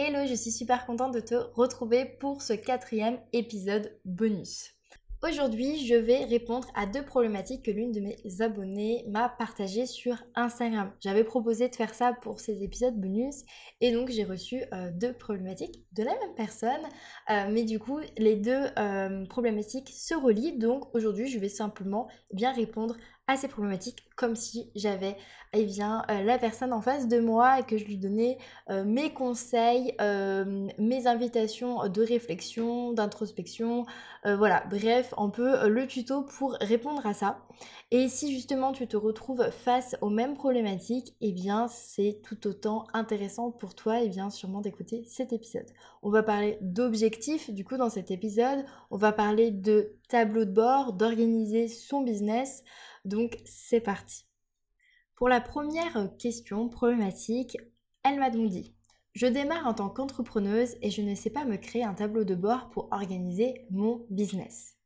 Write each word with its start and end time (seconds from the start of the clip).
Hello, 0.00 0.28
je 0.28 0.34
suis 0.34 0.52
super 0.52 0.86
contente 0.86 1.12
de 1.12 1.18
te 1.18 1.34
retrouver 1.34 2.04
pour 2.04 2.40
ce 2.40 2.52
quatrième 2.52 3.18
épisode 3.32 3.98
bonus. 4.04 4.70
Aujourd'hui, 5.24 5.84
je 5.84 5.96
vais 5.96 6.24
répondre 6.24 6.68
à 6.76 6.86
deux 6.86 7.04
problématiques 7.04 7.64
que 7.64 7.72
l'une 7.72 7.90
de 7.90 7.98
mes 7.98 8.16
abonnées 8.40 9.04
m'a 9.08 9.28
partagées 9.28 9.86
sur 9.86 10.14
Instagram. 10.36 10.92
J'avais 11.00 11.24
proposé 11.24 11.68
de 11.68 11.74
faire 11.74 11.92
ça 11.92 12.12
pour 12.12 12.38
ces 12.38 12.62
épisodes 12.62 12.94
bonus 12.94 13.42
et 13.80 13.90
donc 13.90 14.10
j'ai 14.10 14.22
reçu 14.22 14.62
euh, 14.72 14.92
deux 14.92 15.14
problématiques 15.14 15.84
de 15.94 16.04
la 16.04 16.12
même 16.12 16.34
personne, 16.36 16.70
euh, 17.30 17.48
mais 17.50 17.64
du 17.64 17.80
coup 17.80 17.98
les 18.16 18.36
deux 18.36 18.66
euh, 18.78 19.26
problématiques 19.26 19.88
se 19.88 20.14
relient. 20.14 20.58
Donc 20.58 20.94
aujourd'hui, 20.94 21.26
je 21.26 21.40
vais 21.40 21.48
simplement 21.48 22.06
bien 22.32 22.52
répondre 22.52 22.96
à 23.28 23.36
ces 23.36 23.46
problématiques 23.46 24.04
comme 24.16 24.34
si 24.34 24.68
j'avais 24.74 25.16
eh 25.54 25.64
bien, 25.64 26.04
euh, 26.10 26.22
la 26.22 26.38
personne 26.38 26.72
en 26.72 26.80
face 26.80 27.08
de 27.08 27.20
moi 27.20 27.60
et 27.60 27.62
que 27.62 27.78
je 27.78 27.84
lui 27.84 27.96
donnais 27.96 28.36
euh, 28.68 28.84
mes 28.84 29.12
conseils, 29.12 29.94
euh, 30.00 30.68
mes 30.78 31.06
invitations 31.06 31.88
de 31.88 32.02
réflexion, 32.02 32.92
d'introspection, 32.92 33.86
voilà, 34.24 34.62
bref, 34.68 35.14
un 35.16 35.30
peu 35.30 35.68
le 35.68 35.86
tuto 35.86 36.22
pour 36.22 36.52
répondre 36.60 37.06
à 37.06 37.14
ça. 37.14 37.38
Et 37.90 38.08
si 38.08 38.34
justement 38.34 38.72
tu 38.72 38.86
te 38.86 38.96
retrouves 38.96 39.48
face 39.50 39.96
aux 40.02 40.10
mêmes 40.10 40.34
problématiques, 40.34 41.14
eh 41.22 41.32
bien 41.32 41.66
c'est 41.68 42.20
tout 42.22 42.46
autant 42.46 42.86
intéressant 42.92 43.50
pour 43.50 43.74
toi 43.74 44.02
et 44.02 44.06
eh 44.06 44.08
bien 44.10 44.28
sûrement 44.28 44.60
d'écouter 44.60 45.04
cet 45.06 45.32
épisode. 45.32 45.64
On 46.02 46.10
va 46.10 46.22
parler 46.22 46.58
d'objectifs 46.60 47.48
du 47.50 47.64
coup 47.64 47.78
dans 47.78 47.88
cet 47.88 48.10
épisode, 48.10 48.66
on 48.90 48.98
va 48.98 49.12
parler 49.12 49.50
de 49.50 49.97
tableau 50.08 50.44
de 50.44 50.52
bord, 50.52 50.92
d'organiser 50.92 51.68
son 51.68 52.02
business. 52.02 52.64
Donc 53.04 53.38
c'est 53.44 53.80
parti. 53.80 54.26
Pour 55.14 55.28
la 55.28 55.40
première 55.40 56.10
question 56.18 56.68
problématique, 56.68 57.56
elle 58.04 58.18
m'a 58.18 58.30
donc 58.30 58.48
dit 58.48 58.74
Je 59.14 59.26
démarre 59.26 59.66
en 59.66 59.74
tant 59.74 59.88
qu'entrepreneuse 59.88 60.76
et 60.82 60.90
je 60.90 61.02
ne 61.02 61.14
sais 61.14 61.30
pas 61.30 61.44
me 61.44 61.56
créer 61.56 61.84
un 61.84 61.94
tableau 61.94 62.24
de 62.24 62.34
bord 62.34 62.70
pour 62.70 62.88
organiser 62.92 63.66
mon 63.70 64.06
business. 64.10 64.76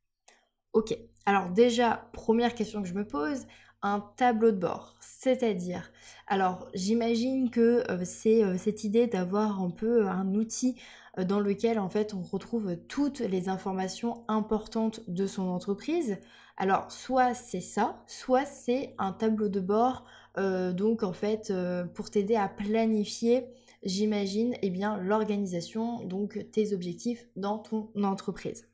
Ok, 0.73 0.97
alors 1.25 1.49
déjà, 1.49 2.09
première 2.13 2.55
question 2.55 2.81
que 2.81 2.87
je 2.87 2.95
me 2.95 3.07
pose, 3.07 3.45
un 3.83 3.99
tableau 4.15 4.51
de 4.51 4.57
bord, 4.57 4.95
c'est-à-dire, 5.01 5.91
alors 6.25 6.67
j'imagine 6.73 7.51
que 7.51 7.83
euh, 7.91 8.05
c'est 8.05 8.43
euh, 8.43 8.57
cette 8.57 8.85
idée 8.85 9.07
d'avoir 9.07 9.61
un 9.61 9.69
peu 9.69 10.07
un 10.07 10.33
outil 10.35 10.79
euh, 10.79 11.02
dans 11.17 11.39
lequel 11.39 11.79
en 11.79 11.89
fait 11.89 12.13
on 12.13 12.21
retrouve 12.21 12.75
toutes 12.87 13.19
les 13.19 13.49
informations 13.49 14.23
importantes 14.27 15.01
de 15.07 15.27
son 15.27 15.43
entreprise. 15.43 16.17
Alors 16.57 16.91
soit 16.91 17.33
c'est 17.33 17.61
ça, 17.61 18.03
soit 18.07 18.45
c'est 18.45 18.95
un 18.97 19.11
tableau 19.11 19.49
de 19.49 19.59
bord, 19.59 20.05
euh, 20.37 20.71
donc 20.71 21.03
en 21.03 21.13
fait 21.13 21.49
euh, 21.51 21.83
pour 21.85 22.09
t'aider 22.09 22.35
à 22.35 22.47
planifier, 22.47 23.45
j'imagine, 23.83 24.55
eh 24.61 24.69
bien 24.69 24.97
l'organisation, 24.97 26.03
donc 26.05 26.45
tes 26.51 26.73
objectifs 26.73 27.27
dans 27.35 27.59
ton 27.59 27.91
entreprise. 28.03 28.67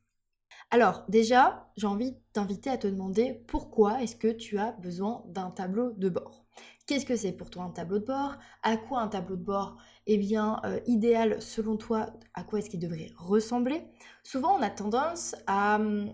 Alors 0.72 1.04
déjà, 1.10 1.72
j'ai 1.78 1.88
envie 1.88 2.12
de 2.12 2.18
t'inviter 2.34 2.70
à 2.70 2.78
te 2.78 2.88
demander 2.88 3.44
pourquoi 3.48 4.02
est-ce 4.04 4.16
que 4.16 4.32
tu 4.32 4.60
as 4.60 4.74
besoin 4.74 5.24
d'un 5.28 5.52
tableau 5.52 5.92
de 5.94 6.10
bord? 6.10 6.46
Qu'est-ce 6.90 7.06
que 7.06 7.16
c'est 7.16 7.34
pour 7.34 7.52
toi 7.52 7.66
un 7.66 7.70
tableau 7.70 8.00
de 8.00 8.06
bord? 8.06 8.34
À 8.64 8.76
quoi 8.76 9.02
un 9.02 9.10
tableau 9.10 9.36
de 9.36 9.44
bord? 9.44 9.78
Eh 10.08 10.18
bien, 10.18 10.60
euh, 10.66 10.80
idéal 10.88 11.40
selon 11.40 11.78
toi, 11.78 12.08
à 12.34 12.42
quoi 12.42 12.58
est-ce 12.58 12.70
qu'il 12.72 12.80
devrait 12.80 13.12
ressembler? 13.16 13.84
Souvent, 14.24 14.58
on 14.58 14.62
a 14.64 14.72
tendance 14.72 15.36
à 15.46 15.76
hum, 15.76 16.12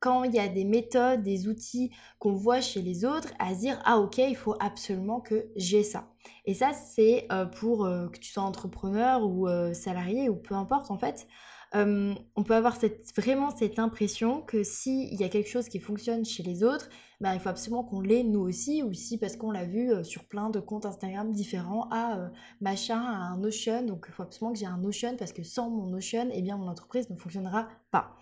quand 0.00 0.24
il 0.24 0.34
y 0.34 0.40
a 0.40 0.48
des 0.48 0.64
méthodes, 0.64 1.22
des 1.22 1.46
outils 1.46 1.92
qu'on 2.18 2.32
voit 2.32 2.60
chez 2.60 2.82
les 2.82 3.04
autres, 3.04 3.32
à 3.38 3.54
se 3.54 3.60
dire 3.60 3.80
ah 3.84 4.00
ok, 4.00 4.18
il 4.18 4.34
faut 4.36 4.56
absolument 4.58 5.20
que 5.20 5.46
j'ai 5.54 5.84
ça. 5.84 6.08
Et 6.44 6.54
ça, 6.54 6.72
c'est 6.72 7.28
euh, 7.30 7.46
pour 7.46 7.84
euh, 7.84 8.08
que 8.08 8.18
tu 8.18 8.32
sois 8.32 8.42
entrepreneur 8.42 9.22
ou 9.24 9.46
salarié 9.74 10.28
ou 10.28 10.34
peu 10.34 10.56
importe 10.56 10.90
en 10.90 10.98
fait. 10.98 11.28
On 11.74 12.42
peut 12.44 12.54
avoir 12.54 12.78
vraiment 13.16 13.50
cette 13.50 13.78
impression 13.78 14.42
que 14.42 14.62
s'il 14.62 15.14
y 15.14 15.24
a 15.24 15.28
quelque 15.28 15.48
chose 15.48 15.68
qui 15.68 15.80
fonctionne 15.80 16.24
chez 16.24 16.42
les 16.42 16.62
autres, 16.62 16.88
ben, 17.20 17.34
il 17.34 17.40
faut 17.40 17.48
absolument 17.48 17.82
qu'on 17.82 18.00
l'ait 18.00 18.22
nous 18.22 18.40
aussi, 18.40 18.82
ou 18.82 18.92
si 18.92 19.18
parce 19.18 19.36
qu'on 19.36 19.50
l'a 19.50 19.64
vu 19.64 19.92
sur 20.04 20.24
plein 20.24 20.50
de 20.50 20.60
comptes 20.60 20.86
Instagram 20.86 21.32
différents, 21.32 21.88
ah 21.90 22.30
machin 22.60 23.00
a 23.00 23.16
un 23.16 23.38
Notion, 23.38 23.84
donc 23.84 24.06
il 24.08 24.12
faut 24.12 24.22
absolument 24.22 24.52
que 24.52 24.58
j'ai 24.58 24.66
un 24.66 24.78
Notion 24.78 25.16
parce 25.16 25.32
que 25.32 25.42
sans 25.42 25.68
mon 25.68 25.86
Notion, 25.86 26.28
eh 26.32 26.42
bien 26.42 26.56
mon 26.56 26.68
entreprise 26.68 27.10
ne 27.10 27.16
fonctionnera 27.16 27.68
pas. 27.90 28.16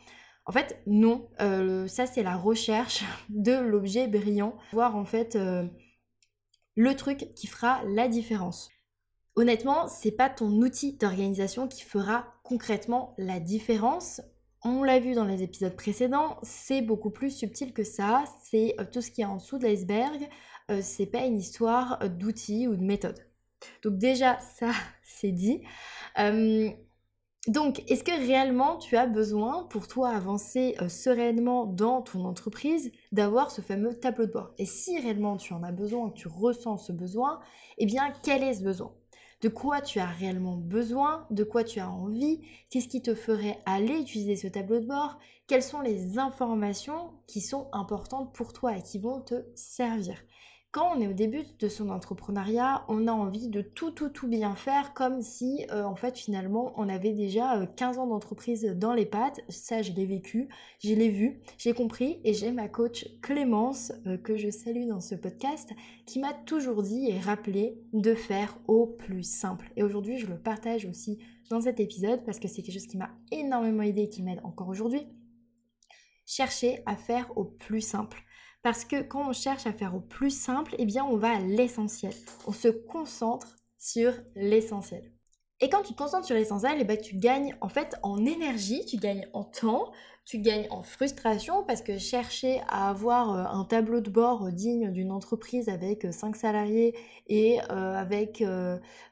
En 0.44 0.52
fait, 0.52 0.82
non. 0.86 1.28
Euh, 1.40 1.86
ça, 1.86 2.06
c'est 2.06 2.22
la 2.22 2.36
recherche 2.36 3.04
de 3.28 3.52
l'objet 3.52 4.08
brillant. 4.08 4.56
Voir 4.72 4.96
en 4.96 5.04
fait 5.04 5.36
euh, 5.36 5.66
le 6.76 6.94
truc 6.96 7.32
qui 7.34 7.46
fera 7.46 7.82
la 7.84 8.08
différence. 8.08 8.70
Honnêtement, 9.34 9.88
c'est 9.88 10.12
pas 10.12 10.28
ton 10.28 10.50
outil 10.60 10.92
d'organisation 10.96 11.68
qui 11.68 11.82
fera 11.82 12.26
concrètement 12.42 13.14
la 13.18 13.40
différence. 13.40 14.20
On 14.62 14.82
l'a 14.82 15.00
vu 15.00 15.14
dans 15.14 15.24
les 15.24 15.42
épisodes 15.42 15.74
précédents, 15.74 16.38
c'est 16.42 16.82
beaucoup 16.82 17.10
plus 17.10 17.30
subtil 17.30 17.72
que 17.72 17.84
ça. 17.84 18.24
C'est 18.44 18.74
euh, 18.78 18.84
tout 18.90 19.00
ce 19.00 19.10
qui 19.10 19.22
est 19.22 19.26
en 19.26 19.36
dessous 19.36 19.58
de 19.58 19.64
l'iceberg. 19.64 20.28
c'est 20.80 21.06
pas 21.06 21.24
une 21.26 21.38
histoire 21.38 21.98
d'outils 22.08 22.68
ou 22.68 22.76
de 22.76 22.84
méthode. 22.84 23.18
Donc 23.82 23.98
déjà, 23.98 24.38
ça, 24.40 24.70
c'est 25.02 25.32
dit. 25.32 25.62
Donc, 27.48 27.82
est-ce 27.90 28.04
que 28.04 28.12
réellement 28.12 28.76
tu 28.78 28.96
as 28.96 29.06
besoin, 29.06 29.64
pour 29.64 29.88
toi 29.88 30.10
avancer 30.10 30.76
euh, 30.80 30.88
sereinement 30.88 31.66
dans 31.66 32.00
ton 32.00 32.24
entreprise, 32.24 32.92
d'avoir 33.10 33.50
ce 33.50 33.60
fameux 33.60 33.98
tableau 33.98 34.26
de 34.26 34.32
bord? 34.32 34.54
Et 34.58 34.64
si 34.64 34.96
réellement 35.00 35.36
tu 35.36 35.52
en 35.52 35.64
as 35.64 35.72
besoin, 35.72 36.10
tu 36.10 36.28
ressens 36.28 36.78
ce 36.78 36.92
besoin, 36.92 37.40
eh 37.78 37.86
bien, 37.86 38.12
quel 38.22 38.44
est 38.44 38.54
ce 38.54 38.62
besoin? 38.62 38.94
De 39.42 39.50
quoi 39.50 39.82
tu 39.82 39.98
as 39.98 40.06
réellement 40.06 40.56
besoin? 40.56 41.26
De 41.30 41.44
quoi 41.44 41.64
tu 41.64 41.80
as 41.80 41.90
envie? 41.90 42.40
Qu'est-ce 42.70 42.88
qui 42.88 43.02
te 43.02 43.14
ferait 43.14 43.60
aller 43.66 44.00
utiliser 44.00 44.36
ce 44.36 44.46
tableau 44.46 44.80
de 44.80 44.86
bord? 44.86 45.18
Quelles 45.46 45.62
sont 45.62 45.80
les 45.82 46.18
informations 46.18 47.12
qui 47.26 47.40
sont 47.42 47.68
importantes 47.72 48.32
pour 48.34 48.54
toi 48.54 48.76
et 48.76 48.82
qui 48.82 48.98
vont 48.98 49.20
te 49.20 49.44
servir? 49.54 50.22
Quand 50.72 50.96
on 50.96 51.02
est 51.02 51.06
au 51.06 51.12
début 51.12 51.44
de 51.58 51.68
son 51.68 51.90
entrepreneuriat, 51.90 52.86
on 52.88 53.06
a 53.06 53.12
envie 53.12 53.48
de 53.48 53.60
tout, 53.60 53.90
tout, 53.90 54.08
tout 54.08 54.26
bien 54.26 54.56
faire 54.56 54.94
comme 54.94 55.20
si, 55.20 55.66
euh, 55.70 55.84
en 55.84 55.96
fait, 55.96 56.16
finalement, 56.16 56.72
on 56.78 56.88
avait 56.88 57.12
déjà 57.12 57.66
15 57.76 57.98
euh, 57.98 58.00
ans 58.00 58.06
d'entreprise 58.06 58.64
dans 58.64 58.94
les 58.94 59.04
pattes. 59.04 59.40
Ça, 59.50 59.82
je 59.82 59.92
l'ai 59.92 60.06
vécu, 60.06 60.48
je 60.82 60.94
l'ai 60.94 61.10
vu, 61.10 61.40
j'ai 61.58 61.74
compris 61.74 62.22
et 62.24 62.32
j'ai 62.32 62.52
ma 62.52 62.68
coach 62.68 63.06
Clémence, 63.20 63.92
euh, 64.06 64.16
que 64.16 64.38
je 64.38 64.48
salue 64.48 64.88
dans 64.88 65.00
ce 65.00 65.14
podcast, 65.14 65.68
qui 66.06 66.20
m'a 66.20 66.32
toujours 66.32 66.82
dit 66.82 67.06
et 67.10 67.20
rappelé 67.20 67.78
de 67.92 68.14
faire 68.14 68.56
au 68.66 68.86
plus 68.86 69.24
simple. 69.24 69.70
Et 69.76 69.82
aujourd'hui, 69.82 70.16
je 70.16 70.26
le 70.26 70.38
partage 70.38 70.86
aussi 70.86 71.18
dans 71.50 71.60
cet 71.60 71.80
épisode 71.80 72.24
parce 72.24 72.40
que 72.40 72.48
c'est 72.48 72.62
quelque 72.62 72.72
chose 72.72 72.86
qui 72.86 72.96
m'a 72.96 73.10
énormément 73.30 73.82
aidé 73.82 74.04
et 74.04 74.08
qui 74.08 74.22
m'aide 74.22 74.40
encore 74.42 74.68
aujourd'hui. 74.68 75.06
Chercher 76.24 76.82
à 76.86 76.96
faire 76.96 77.30
au 77.36 77.44
plus 77.44 77.82
simple. 77.82 78.24
Parce 78.62 78.84
que 78.84 79.02
quand 79.02 79.28
on 79.28 79.32
cherche 79.32 79.66
à 79.66 79.72
faire 79.72 79.94
au 79.94 80.00
plus 80.00 80.30
simple, 80.30 80.74
eh 80.78 80.84
bien 80.84 81.04
on 81.04 81.16
va 81.16 81.36
à 81.36 81.40
l'essentiel. 81.40 82.14
On 82.46 82.52
se 82.52 82.68
concentre 82.68 83.56
sur 83.78 84.12
l'essentiel. 84.36 85.12
Et 85.60 85.68
quand 85.68 85.82
tu 85.82 85.92
te 85.92 85.98
concentres 85.98 86.26
sur 86.26 86.34
l'essentiel, 86.34 86.78
eh 86.80 86.84
ben, 86.84 86.98
tu 86.98 87.16
gagnes 87.16 87.56
en 87.60 87.68
fait 87.68 87.94
en 88.02 88.24
énergie, 88.24 88.84
tu 88.84 88.96
gagnes 88.96 89.28
en 89.32 89.44
temps, 89.44 89.92
tu 90.24 90.38
gagnes 90.38 90.66
en 90.70 90.82
frustration 90.82 91.64
parce 91.64 91.82
que 91.82 91.98
chercher 91.98 92.60
à 92.68 92.90
avoir 92.90 93.32
euh, 93.32 93.58
un 93.58 93.64
tableau 93.64 94.00
de 94.00 94.10
bord 94.10 94.50
digne 94.52 94.90
d'une 94.92 95.10
entreprise 95.10 95.68
avec 95.68 96.06
5 96.12 96.34
euh, 96.34 96.38
salariés 96.38 96.96
et 97.28 97.60
euh, 97.70 97.94
avec 97.94 98.44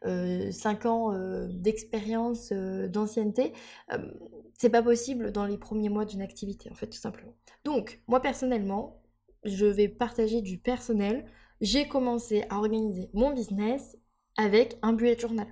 5 0.02 0.86
ans 0.86 1.12
d'expérience, 1.48 2.52
d'ancienneté, 2.52 3.52
c'est 4.58 4.70
pas 4.70 4.82
possible 4.82 5.32
dans 5.32 5.46
les 5.46 5.56
premiers 5.58 5.88
mois 5.88 6.04
d'une 6.04 6.22
activité 6.22 6.70
en 6.70 6.74
fait 6.74 6.88
tout 6.88 6.98
simplement. 6.98 7.34
Donc 7.64 8.00
moi 8.08 8.20
personnellement, 8.20 8.99
je 9.44 9.66
vais 9.66 9.88
partager 9.88 10.42
du 10.42 10.58
personnel. 10.58 11.24
J'ai 11.60 11.88
commencé 11.88 12.44
à 12.50 12.58
organiser 12.58 13.10
mon 13.12 13.32
business 13.32 13.96
avec 14.36 14.78
un 14.82 14.92
bullet 14.92 15.18
journal. 15.18 15.46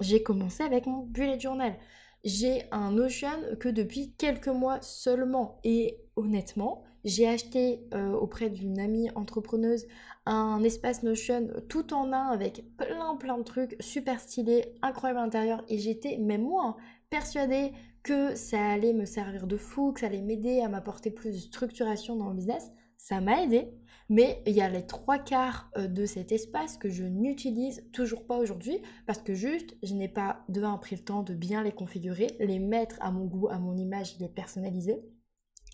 J'ai 0.00 0.22
commencé 0.22 0.62
avec 0.62 0.86
mon 0.86 1.04
bullet 1.04 1.38
journal. 1.38 1.76
J'ai 2.24 2.64
un 2.70 2.92
Notion 2.92 3.56
que 3.60 3.68
depuis 3.68 4.14
quelques 4.16 4.48
mois 4.48 4.80
seulement. 4.82 5.60
Et 5.64 5.98
honnêtement, 6.16 6.84
j'ai 7.04 7.26
acheté 7.26 7.86
euh, 7.94 8.12
auprès 8.12 8.50
d'une 8.50 8.78
amie 8.78 9.10
entrepreneuse 9.14 9.86
un 10.26 10.62
espace 10.62 11.02
Notion 11.02 11.48
tout 11.68 11.94
en 11.94 12.12
un 12.12 12.28
avec 12.28 12.64
plein 12.76 13.16
plein 13.16 13.38
de 13.38 13.42
trucs 13.42 13.76
super 13.80 14.20
stylés, 14.20 14.74
incroyable 14.82 15.20
à 15.20 15.24
l'intérieur. 15.24 15.64
Et 15.68 15.78
j'étais, 15.78 16.18
même 16.18 16.42
moi, 16.42 16.64
hein, 16.64 16.76
persuadée 17.08 17.72
que 18.02 18.34
ça 18.34 18.70
allait 18.70 18.92
me 18.92 19.04
servir 19.04 19.46
de 19.46 19.56
fou, 19.56 19.92
que 19.92 20.00
ça 20.00 20.06
allait 20.06 20.22
m'aider 20.22 20.60
à 20.60 20.68
m'apporter 20.68 21.10
plus 21.10 21.32
de 21.32 21.38
structuration 21.38 22.16
dans 22.16 22.28
le 22.28 22.36
business 22.36 22.70
ça 23.00 23.20
m'a 23.22 23.42
aidé, 23.42 23.66
mais 24.10 24.42
il 24.46 24.52
y 24.52 24.60
a 24.60 24.68
les 24.68 24.86
trois 24.86 25.18
quarts 25.18 25.70
euh, 25.78 25.88
de 25.88 26.04
cet 26.04 26.32
espace 26.32 26.76
que 26.76 26.90
je 26.90 27.04
n'utilise 27.04 27.88
toujours 27.92 28.26
pas 28.26 28.36
aujourd'hui 28.36 28.78
parce 29.06 29.20
que 29.20 29.34
juste 29.34 29.74
je 29.82 29.94
n'ai 29.94 30.08
pas 30.08 30.44
de 30.48 30.62
un 30.62 30.76
pris 30.76 30.96
le 30.96 31.02
temps 31.02 31.22
de 31.22 31.32
bien 31.32 31.62
les 31.62 31.72
configurer, 31.72 32.28
les 32.40 32.58
mettre 32.58 32.96
à 33.00 33.10
mon 33.10 33.24
goût, 33.24 33.48
à 33.48 33.58
mon 33.58 33.76
image, 33.76 34.18
les 34.20 34.28
personnaliser. 34.28 35.00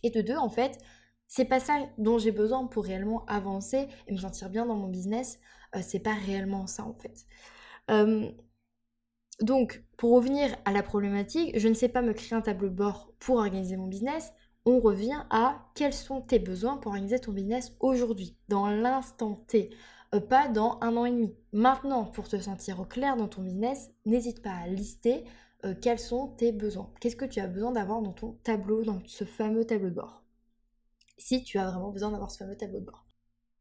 Et 0.04 0.10
de 0.10 0.20
deux, 0.20 0.36
en 0.36 0.48
fait, 0.48 0.78
c'est 1.26 1.46
pas 1.46 1.58
ça 1.58 1.78
dont 1.98 2.18
j'ai 2.18 2.30
besoin 2.30 2.64
pour 2.66 2.84
réellement 2.84 3.24
avancer 3.26 3.88
et 4.06 4.12
me 4.12 4.18
sentir 4.18 4.48
bien 4.48 4.64
dans 4.64 4.76
mon 4.76 4.88
business. 4.88 5.40
Euh, 5.74 5.80
c'est 5.82 6.00
pas 6.00 6.14
réellement 6.14 6.68
ça 6.68 6.84
en 6.84 6.94
fait. 6.94 7.26
Donc, 9.42 9.84
pour 9.98 10.12
revenir 10.12 10.56
à 10.64 10.72
la 10.72 10.82
problématique, 10.82 11.58
je 11.58 11.68
ne 11.68 11.74
sais 11.74 11.90
pas 11.90 12.00
me 12.00 12.14
créer 12.14 12.36
un 12.38 12.40
tableau 12.40 12.68
de 12.68 12.74
bord 12.74 13.12
pour 13.18 13.36
organiser 13.36 13.76
mon 13.76 13.86
business. 13.86 14.32
On 14.68 14.80
revient 14.80 15.22
à 15.30 15.64
quels 15.76 15.94
sont 15.94 16.20
tes 16.20 16.40
besoins 16.40 16.76
pour 16.76 16.90
organiser 16.90 17.20
ton 17.20 17.30
business 17.30 17.76
aujourd'hui, 17.78 18.36
dans 18.48 18.66
l'instant 18.66 19.44
T, 19.46 19.70
euh, 20.12 20.20
pas 20.20 20.48
dans 20.48 20.78
un 20.80 20.96
an 20.96 21.04
et 21.04 21.12
demi. 21.12 21.36
Maintenant, 21.52 22.04
pour 22.04 22.26
te 22.28 22.36
sentir 22.36 22.80
au 22.80 22.84
clair 22.84 23.16
dans 23.16 23.28
ton 23.28 23.42
business, 23.42 23.92
n'hésite 24.06 24.42
pas 24.42 24.50
à 24.50 24.66
lister 24.66 25.22
euh, 25.64 25.72
quels 25.80 26.00
sont 26.00 26.34
tes 26.36 26.50
besoins. 26.50 26.92
Qu'est-ce 27.00 27.14
que 27.14 27.24
tu 27.24 27.38
as 27.38 27.46
besoin 27.46 27.70
d'avoir 27.70 28.02
dans 28.02 28.12
ton 28.12 28.32
tableau, 28.42 28.82
dans 28.82 29.00
ce 29.06 29.22
fameux 29.22 29.64
tableau 29.64 29.88
de 29.88 29.94
bord? 29.94 30.24
Si 31.16 31.44
tu 31.44 31.58
as 31.58 31.70
vraiment 31.70 31.92
besoin 31.92 32.10
d'avoir 32.10 32.32
ce 32.32 32.38
fameux 32.38 32.56
tableau 32.56 32.80
de 32.80 32.86
bord. 32.86 33.06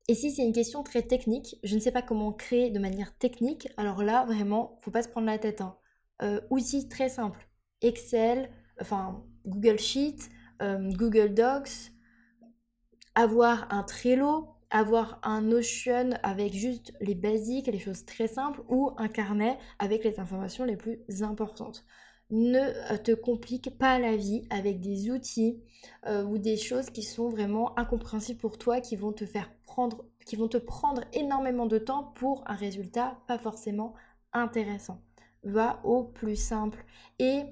Et 0.07 0.15
si 0.15 0.31
c'est 0.31 0.43
une 0.43 0.53
question 0.53 0.81
très 0.81 1.03
technique, 1.03 1.59
je 1.63 1.75
ne 1.75 1.79
sais 1.79 1.91
pas 1.91 2.01
comment 2.01 2.33
créer 2.33 2.71
de 2.71 2.79
manière 2.79 3.15
technique, 3.15 3.67
alors 3.77 4.01
là, 4.01 4.25
vraiment, 4.25 4.79
faut 4.81 4.91
pas 4.91 5.03
se 5.03 5.09
prendre 5.09 5.27
la 5.27 5.37
tête. 5.37 5.61
Hein. 5.61 5.77
Euh, 6.23 6.41
outils 6.49 6.89
très 6.89 7.09
simples. 7.09 7.47
Excel, 7.81 8.49
enfin 8.81 9.23
Google 9.45 9.77
Sheet, 9.77 10.29
euh, 10.61 10.91
Google 10.93 11.33
Docs, 11.33 11.91
avoir 13.15 13.71
un 13.71 13.83
Trello, 13.83 14.47
avoir 14.69 15.19
un 15.23 15.41
Notion 15.41 16.11
avec 16.23 16.53
juste 16.53 16.93
les 17.01 17.15
basiques, 17.15 17.67
les 17.67 17.79
choses 17.79 18.05
très 18.05 18.27
simples, 18.27 18.61
ou 18.67 18.91
un 18.97 19.07
carnet 19.07 19.57
avec 19.79 20.03
les 20.03 20.19
informations 20.19 20.65
les 20.65 20.77
plus 20.77 20.99
importantes. 21.21 21.85
Ne 22.31 22.59
euh, 22.59 22.97
te 22.97 23.11
complique 23.11 23.77
pas 23.77 23.99
la 23.99 24.15
vie 24.15 24.47
avec 24.49 24.81
des 24.81 25.11
outils 25.11 25.61
ou 26.07 26.37
des 26.37 26.57
choses 26.57 26.89
qui 26.89 27.03
sont 27.03 27.29
vraiment 27.29 27.77
incompréhensibles 27.77 28.39
pour 28.39 28.57
toi, 28.57 28.81
qui 28.81 28.95
vont 28.95 29.13
te 29.13 29.25
faire 29.25 29.49
qui 30.25 30.35
vont 30.35 30.47
te 30.47 30.57
prendre 30.57 31.03
énormément 31.13 31.65
de 31.65 31.77
temps 31.77 32.13
pour 32.15 32.43
un 32.47 32.55
résultat 32.55 33.17
pas 33.27 33.37
forcément 33.37 33.93
intéressant. 34.33 35.01
Va 35.43 35.79
au 35.83 36.03
plus 36.03 36.35
simple 36.35 36.83
et 37.19 37.43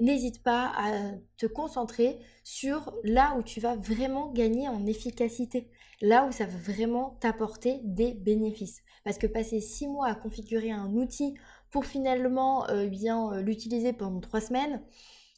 n'hésite 0.00 0.42
pas 0.42 0.72
à 0.76 1.12
te 1.36 1.46
concentrer 1.46 2.18
sur 2.42 2.94
là 3.04 3.36
où 3.38 3.42
tu 3.42 3.60
vas 3.60 3.76
vraiment 3.76 4.32
gagner 4.32 4.68
en 4.68 4.86
efficacité, 4.86 5.70
là 6.00 6.26
où 6.26 6.32
ça 6.32 6.46
va 6.46 6.56
vraiment 6.56 7.16
t'apporter 7.20 7.80
des 7.84 8.14
bénéfices. 8.14 8.82
Parce 9.04 9.18
que 9.18 9.26
passer 9.26 9.60
six 9.60 9.86
mois 9.86 10.08
à 10.08 10.14
configurer 10.14 10.70
un 10.70 10.92
outil 10.94 11.34
pour 11.70 11.84
finalement 11.84 12.68
euh, 12.70 12.86
bien 12.86 13.32
euh, 13.32 13.42
l'utiliser 13.42 13.92
pendant 13.92 14.20
trois 14.20 14.40
semaines, 14.40 14.82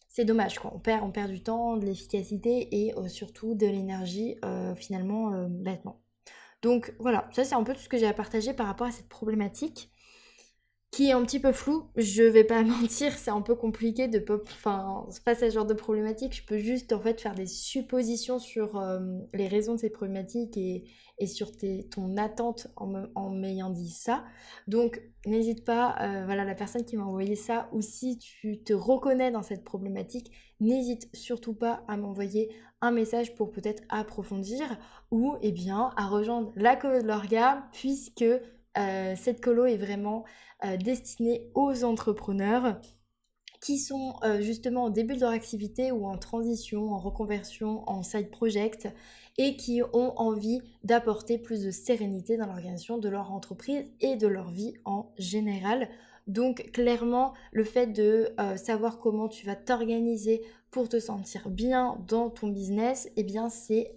c'est 0.08 0.25
dommage 0.25 0.59
quoi. 0.59 0.73
On 0.75 0.79
perd, 0.79 1.05
on 1.05 1.11
perd 1.11 1.31
du 1.31 1.43
temps, 1.43 1.76
de 1.76 1.85
l'efficacité 1.85 2.85
et 2.85 2.94
euh, 2.97 3.09
surtout 3.09 3.55
de 3.55 3.67
l'énergie 3.67 4.37
finalement 4.76 5.47
bêtement. 5.49 6.00
Donc 6.62 6.94
voilà, 6.99 7.29
ça 7.32 7.44
c'est 7.44 7.55
un 7.55 7.62
peu 7.62 7.75
tout 7.75 7.81
ce 7.81 7.88
que 7.88 7.99
j'ai 7.99 8.06
à 8.06 8.14
partager 8.14 8.55
par 8.55 8.67
rapport 8.67 8.87
à 8.87 8.93
cette 8.93 9.09
problématique 9.09 9.91
qui 10.91 11.09
est 11.09 11.12
un 11.12 11.23
petit 11.25 11.41
peu 11.41 11.53
flou. 11.53 11.85
Je 11.97 12.23
vais 12.23 12.44
pas 12.44 12.62
mentir, 12.65 13.12
c'est 13.12 13.31
un 13.31 13.43
peu 13.43 13.55
compliqué 13.55 14.09
de 14.09 14.19
pop. 14.19 14.49
Enfin, 14.50 15.06
face 15.25 15.43
à 15.43 15.50
ce 15.50 15.55
genre 15.55 15.67
de 15.67 15.75
problématique, 15.75 16.35
je 16.35 16.44
peux 16.44 16.59
juste 16.59 16.93
en 16.93 17.00
fait 17.00 17.21
faire 17.21 17.35
des 17.35 17.47
suppositions 17.47 18.38
sur 18.38 18.79
euh, 18.79 18.99
les 19.35 19.49
raisons 19.49 19.75
de 19.75 19.81
ces 19.81 19.91
problématiques 19.91 20.56
et, 20.56 20.85
sur 21.27 21.50
ton 21.91 22.17
attente 22.19 22.69
en, 22.77 23.31
m'ayant 23.31 23.71
dit 23.71 23.88
ça. 23.88 24.25
Donc, 24.69 25.00
n'hésite 25.25 25.65
pas, 25.65 25.97
euh, 26.00 26.27
voilà, 26.27 26.44
la 26.44 26.55
personne 26.55 26.85
qui 26.85 26.97
m'a 26.99 27.05
envoyé 27.05 27.37
ça, 27.37 27.71
ou 27.73 27.81
si 27.81 28.19
tu 28.19 28.62
te 28.62 28.75
reconnais 28.75 29.31
dans 29.31 29.43
cette 29.43 29.65
problématique, 29.65 30.31
n'hésite 30.61 31.09
surtout 31.15 31.55
pas 31.55 31.85
à 31.88 31.97
m'envoyer 31.97 32.55
un 32.83 32.91
message 32.91 33.35
pour 33.35 33.50
peut-être 33.50 33.83
approfondir 33.88 34.79
ou, 35.11 35.37
eh 35.41 35.53
bien, 35.53 35.91
à 35.97 36.06
rejoindre 36.06 36.53
la 36.56 36.77
colo 36.77 37.00
de 37.00 37.06
l'orga, 37.06 37.67
puisque 37.73 38.25
euh, 38.79 39.15
cette 39.17 39.43
colo 39.43 39.65
est 39.65 39.79
vraiment 39.79 40.25
euh, 40.64 40.76
destinée 40.76 41.50
aux 41.55 41.85
entrepreneurs 41.85 42.81
qui 43.61 43.79
sont 43.79 44.17
euh, 44.23 44.41
justement 44.41 44.85
au 44.85 44.91
début 44.91 45.14
de 45.17 45.20
leur 45.20 45.31
activité 45.31 45.91
ou 45.93 46.06
en 46.06 46.19
transition, 46.19 46.93
en 46.93 46.99
reconversion, 46.99 47.88
en 47.88 48.03
side 48.03 48.31
project 48.31 48.88
et 49.38 49.56
qui 49.56 49.82
ont 49.93 50.12
envie 50.19 50.61
d'apporter 50.85 51.38
plus 51.38 51.64
de 51.64 51.70
sérénité 51.70 52.37
dans 52.37 52.47
l'organisation 52.47 52.99
de 52.99 53.08
leur 53.08 53.32
entreprise 53.32 53.85
et 54.00 54.17
de 54.17 54.26
leur 54.26 54.50
vie 54.50 54.75
en 54.85 55.12
général. 55.19 55.88
Donc 56.26 56.70
clairement, 56.73 57.35
le 57.52 57.64
fait 57.64 57.87
de 57.87 58.35
savoir 58.56 58.99
comment 58.99 59.29
tu 59.29 59.47
vas 59.47 59.56
t'organiser 59.56 60.43
pour 60.70 60.88
te 60.88 60.99
sentir 60.99 61.50
bien 61.50 62.02
dans 62.09 62.31
ton 62.31 62.49
business, 62.49 63.09
eh 63.17 63.23
bien 63.23 63.49
c'est 63.49 63.94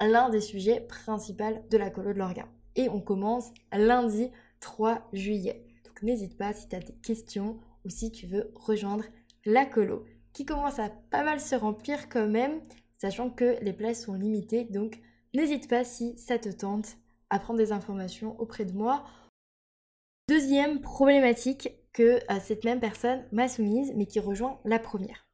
l'un 0.00 0.28
des 0.28 0.40
sujets 0.40 0.80
principaux 0.80 1.44
de 1.70 1.78
la 1.78 1.90
colo 1.90 2.12
de 2.12 2.18
l'organe 2.18 2.48
et 2.76 2.88
on 2.88 3.00
commence 3.00 3.52
lundi 3.72 4.30
3 4.60 5.08
juillet. 5.12 5.64
N'hésite 6.04 6.36
pas 6.36 6.52
si 6.52 6.68
tu 6.68 6.76
as 6.76 6.80
des 6.80 6.92
questions 6.96 7.58
ou 7.86 7.88
si 7.88 8.12
tu 8.12 8.26
veux 8.26 8.52
rejoindre 8.54 9.04
la 9.46 9.64
colo 9.64 10.04
qui 10.34 10.44
commence 10.44 10.78
à 10.78 10.90
pas 10.90 11.24
mal 11.24 11.40
se 11.40 11.54
remplir 11.54 12.10
quand 12.10 12.28
même, 12.28 12.60
sachant 12.98 13.30
que 13.30 13.56
les 13.62 13.72
places 13.72 14.04
sont 14.04 14.12
limitées. 14.12 14.64
Donc 14.64 15.00
n'hésite 15.32 15.66
pas 15.66 15.82
si 15.82 16.18
ça 16.18 16.38
te 16.38 16.50
tente 16.50 16.98
à 17.30 17.38
prendre 17.38 17.58
des 17.58 17.72
informations 17.72 18.38
auprès 18.38 18.66
de 18.66 18.74
moi. 18.74 19.06
Deuxième 20.28 20.82
problématique 20.82 21.70
que 21.94 22.20
euh, 22.30 22.38
cette 22.38 22.64
même 22.64 22.80
personne 22.80 23.26
m'a 23.32 23.48
soumise, 23.48 23.94
mais 23.96 24.04
qui 24.04 24.20
rejoint 24.20 24.60
la 24.66 24.78
première. 24.78 25.26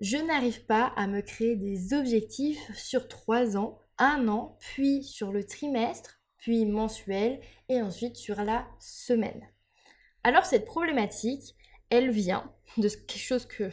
Je 0.00 0.18
n'arrive 0.18 0.66
pas 0.66 0.92
à 0.96 1.06
me 1.06 1.22
créer 1.22 1.56
des 1.56 1.94
objectifs 1.94 2.76
sur 2.76 3.08
3 3.08 3.56
ans, 3.56 3.80
un 3.96 4.28
an, 4.28 4.58
puis 4.60 5.02
sur 5.02 5.32
le 5.32 5.46
trimestre, 5.46 6.20
puis 6.36 6.66
mensuel 6.66 7.40
et 7.70 7.80
ensuite 7.80 8.16
sur 8.16 8.42
la 8.42 8.66
semaine. 8.78 9.48
Alors 10.24 10.46
cette 10.46 10.64
problématique, 10.64 11.54
elle 11.90 12.10
vient 12.10 12.50
de 12.78 12.88
quelque 12.88 13.18
chose 13.18 13.46
que 13.46 13.70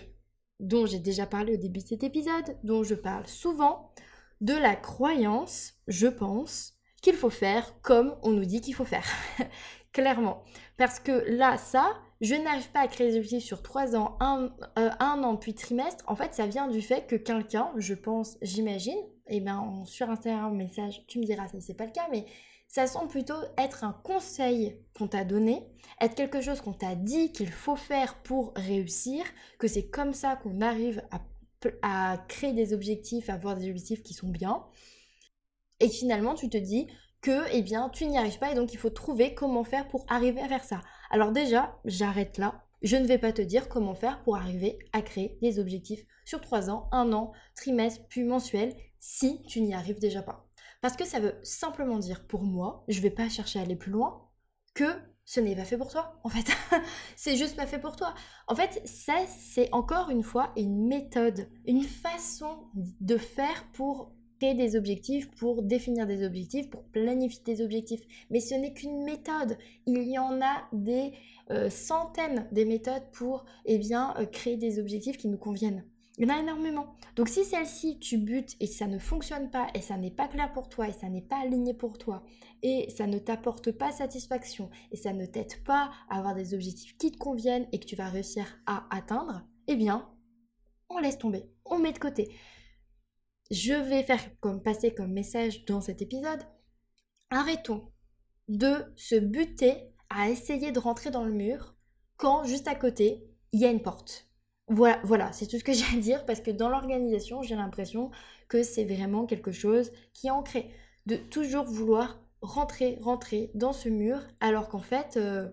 dont 0.59 0.85
j'ai 0.85 0.99
déjà 0.99 1.25
parlé 1.25 1.53
au 1.53 1.57
début 1.57 1.79
de 1.79 1.87
cet 1.87 2.03
épisode, 2.03 2.55
dont 2.63 2.83
je 2.83 2.93
parle 2.93 3.25
souvent, 3.25 3.93
de 4.41 4.53
la 4.53 4.75
croyance, 4.75 5.73
je 5.87 6.07
pense, 6.07 6.73
qu'il 7.01 7.15
faut 7.15 7.29
faire 7.29 7.81
comme 7.81 8.15
on 8.21 8.31
nous 8.31 8.45
dit 8.45 8.61
qu'il 8.61 8.75
faut 8.75 8.85
faire. 8.85 9.05
Clairement. 9.93 10.43
Parce 10.77 10.99
que 10.99 11.11
là, 11.27 11.57
ça, 11.57 11.97
je 12.21 12.35
n'arrive 12.35 12.69
pas 12.71 12.81
à 12.81 12.87
créer 12.87 13.11
des 13.11 13.17
objectifs 13.17 13.43
sur 13.43 13.61
trois 13.61 13.95
ans, 13.95 14.17
un, 14.19 14.53
euh, 14.77 14.89
un, 14.99 15.23
an, 15.23 15.37
puis 15.37 15.53
trimestre. 15.53 16.03
En 16.07 16.15
fait, 16.15 16.33
ça 16.33 16.47
vient 16.47 16.67
du 16.67 16.81
fait 16.81 17.07
que 17.07 17.15
quelqu'un, 17.15 17.71
je 17.77 17.93
pense, 17.93 18.37
j'imagine, 18.41 18.99
et 19.27 19.37
eh 19.37 19.39
bien 19.39 19.83
sur 19.85 20.09
Instagram, 20.09 20.55
message, 20.55 21.05
tu 21.07 21.19
me 21.19 21.25
diras 21.25 21.47
si 21.47 21.61
c'est 21.61 21.73
pas 21.73 21.85
le 21.85 21.91
cas, 21.91 22.07
mais 22.11 22.25
ça 22.71 22.87
semble 22.87 23.09
plutôt 23.09 23.35
être 23.57 23.83
un 23.83 23.91
conseil 23.91 24.79
qu'on 24.97 25.09
t'a 25.09 25.25
donné, 25.25 25.67
être 25.99 26.15
quelque 26.15 26.39
chose 26.39 26.61
qu'on 26.61 26.71
t'a 26.71 26.95
dit 26.95 27.33
qu'il 27.33 27.51
faut 27.51 27.75
faire 27.75 28.23
pour 28.23 28.53
réussir, 28.55 29.25
que 29.59 29.67
c'est 29.67 29.89
comme 29.89 30.13
ça 30.13 30.37
qu'on 30.37 30.61
arrive 30.61 31.03
à, 31.81 32.17
créer 32.29 32.53
des 32.53 32.73
objectifs, 32.73 33.29
à 33.29 33.33
avoir 33.33 33.57
des 33.57 33.69
objectifs 33.69 34.03
qui 34.03 34.13
sont 34.13 34.29
bien. 34.29 34.63
Et 35.81 35.89
finalement, 35.89 36.33
tu 36.33 36.47
te 36.49 36.57
dis 36.57 36.87
que 37.19 37.43
eh 37.51 37.61
bien, 37.61 37.89
tu 37.89 38.07
n'y 38.07 38.17
arrives 38.17 38.39
pas 38.39 38.53
et 38.53 38.55
donc 38.55 38.73
il 38.73 38.79
faut 38.79 38.89
trouver 38.89 39.35
comment 39.35 39.65
faire 39.65 39.89
pour 39.89 40.05
arriver 40.07 40.39
à 40.39 40.47
faire 40.47 40.63
ça. 40.63 40.79
Alors 41.09 41.33
déjà, 41.33 41.77
j'arrête 41.83 42.37
là. 42.37 42.63
Je 42.83 42.95
ne 42.95 43.05
vais 43.05 43.19
pas 43.19 43.33
te 43.33 43.41
dire 43.41 43.67
comment 43.67 43.95
faire 43.95 44.23
pour 44.23 44.37
arriver 44.37 44.79
à 44.93 45.01
créer 45.01 45.37
des 45.41 45.59
objectifs 45.59 46.05
sur 46.23 46.39
3 46.39 46.69
ans, 46.69 46.87
1 46.93 47.11
an, 47.11 47.33
trimestre, 47.53 48.07
puis 48.07 48.23
mensuel, 48.23 48.73
si 49.01 49.43
tu 49.43 49.59
n'y 49.59 49.73
arrives 49.73 49.99
déjà 49.99 50.21
pas. 50.21 50.47
Parce 50.81 50.97
que 50.97 51.05
ça 51.05 51.19
veut 51.19 51.35
simplement 51.43 51.99
dire 51.99 52.25
pour 52.27 52.43
moi, 52.43 52.83
je 52.87 53.01
vais 53.01 53.11
pas 53.11 53.29
chercher 53.29 53.59
à 53.59 53.61
aller 53.61 53.75
plus 53.75 53.91
loin, 53.91 54.27
que 54.73 54.85
ce 55.25 55.39
n'est 55.39 55.55
pas 55.55 55.63
fait 55.63 55.77
pour 55.77 55.89
toi, 55.89 56.19
en 56.23 56.29
fait. 56.29 56.51
c'est 57.15 57.37
juste 57.37 57.55
pas 57.55 57.67
fait 57.67 57.79
pour 57.79 57.95
toi. 57.95 58.13
En 58.47 58.55
fait, 58.55 58.81
ça, 58.85 59.13
c'est 59.27 59.69
encore 59.71 60.09
une 60.09 60.23
fois 60.23 60.51
une 60.57 60.87
méthode, 60.87 61.47
une 61.65 61.83
façon 61.83 62.65
de 62.73 63.17
faire 63.17 63.65
pour 63.73 64.11
créer 64.39 64.55
des 64.55 64.75
objectifs, 64.75 65.29
pour 65.31 65.61
définir 65.61 66.07
des 66.07 66.25
objectifs, 66.25 66.69
pour 66.71 66.83
planifier 66.85 67.43
des 67.45 67.61
objectifs. 67.61 68.01
Mais 68.31 68.39
ce 68.39 68.55
n'est 68.55 68.73
qu'une 68.73 69.03
méthode. 69.03 69.55
Il 69.85 70.01
y 70.09 70.17
en 70.17 70.41
a 70.41 70.67
des 70.73 71.13
euh, 71.51 71.69
centaines 71.69 72.47
des 72.51 72.65
méthodes 72.65 73.03
pour 73.13 73.45
eh 73.65 73.77
bien, 73.77 74.15
euh, 74.17 74.25
créer 74.25 74.57
des 74.57 74.79
objectifs 74.79 75.17
qui 75.17 75.27
nous 75.27 75.37
conviennent. 75.37 75.85
Il 76.17 76.27
y 76.27 76.31
en 76.31 76.35
a 76.35 76.39
énormément. 76.39 76.95
Donc 77.15 77.29
si 77.29 77.45
celle-ci, 77.45 77.97
tu 77.99 78.17
butes 78.17 78.55
et 78.59 78.67
ça 78.67 78.87
ne 78.87 78.99
fonctionne 78.99 79.49
pas 79.49 79.67
et 79.73 79.81
ça 79.81 79.97
n'est 79.97 80.11
pas 80.11 80.27
clair 80.27 80.51
pour 80.51 80.69
toi 80.69 80.87
et 80.87 80.93
ça 80.93 81.09
n'est 81.09 81.21
pas 81.21 81.41
aligné 81.41 81.73
pour 81.73 81.97
toi 81.97 82.23
et 82.63 82.89
ça 82.89 83.07
ne 83.07 83.17
t'apporte 83.17 83.71
pas 83.71 83.91
satisfaction 83.91 84.69
et 84.91 84.97
ça 84.97 85.13
ne 85.13 85.25
t'aide 85.25 85.63
pas 85.63 85.91
à 86.09 86.17
avoir 86.17 86.35
des 86.35 86.53
objectifs 86.53 86.97
qui 86.97 87.11
te 87.11 87.17
conviennent 87.17 87.67
et 87.71 87.79
que 87.79 87.85
tu 87.85 87.95
vas 87.95 88.09
réussir 88.09 88.45
à 88.65 88.85
atteindre, 88.95 89.43
eh 89.67 89.75
bien, 89.75 90.09
on 90.89 90.99
laisse 90.99 91.17
tomber, 91.17 91.49
on 91.65 91.79
met 91.79 91.93
de 91.93 91.99
côté. 91.99 92.35
Je 93.49 93.73
vais 93.73 94.03
faire 94.03 94.39
comme 94.39 94.61
passer 94.61 94.93
comme 94.93 95.13
message 95.13 95.65
dans 95.65 95.81
cet 95.81 96.01
épisode. 96.01 96.43
Arrêtons 97.29 97.91
de 98.47 98.91
se 98.95 99.15
buter 99.15 99.93
à 100.09 100.29
essayer 100.29 100.71
de 100.71 100.79
rentrer 100.79 101.09
dans 101.09 101.23
le 101.23 101.31
mur 101.31 101.75
quand 102.17 102.43
juste 102.43 102.67
à 102.67 102.75
côté, 102.75 103.25
il 103.53 103.61
y 103.61 103.65
a 103.65 103.71
une 103.71 103.81
porte 103.81 104.30
voilà, 104.71 104.99
voilà 105.03 105.31
c'est 105.33 105.47
tout 105.47 105.59
ce 105.59 105.63
que 105.63 105.73
j'ai 105.73 105.97
à 105.97 105.99
dire 105.99 106.25
parce 106.25 106.41
que 106.41 106.51
dans 106.51 106.69
l'organisation, 106.69 107.41
j'ai 107.43 107.55
l'impression 107.55 108.11
que 108.47 108.63
c'est 108.63 108.85
vraiment 108.85 109.25
quelque 109.25 109.51
chose 109.51 109.91
qui 110.13 110.27
est 110.27 110.31
ancré. 110.31 110.71
De 111.05 111.15
toujours 111.15 111.65
vouloir 111.65 112.19
rentrer, 112.41 112.97
rentrer 113.01 113.51
dans 113.53 113.73
ce 113.73 113.89
mur, 113.89 114.19
alors 114.39 114.69
qu'en 114.69 114.81
fait, 114.81 115.17
euh, 115.17 115.49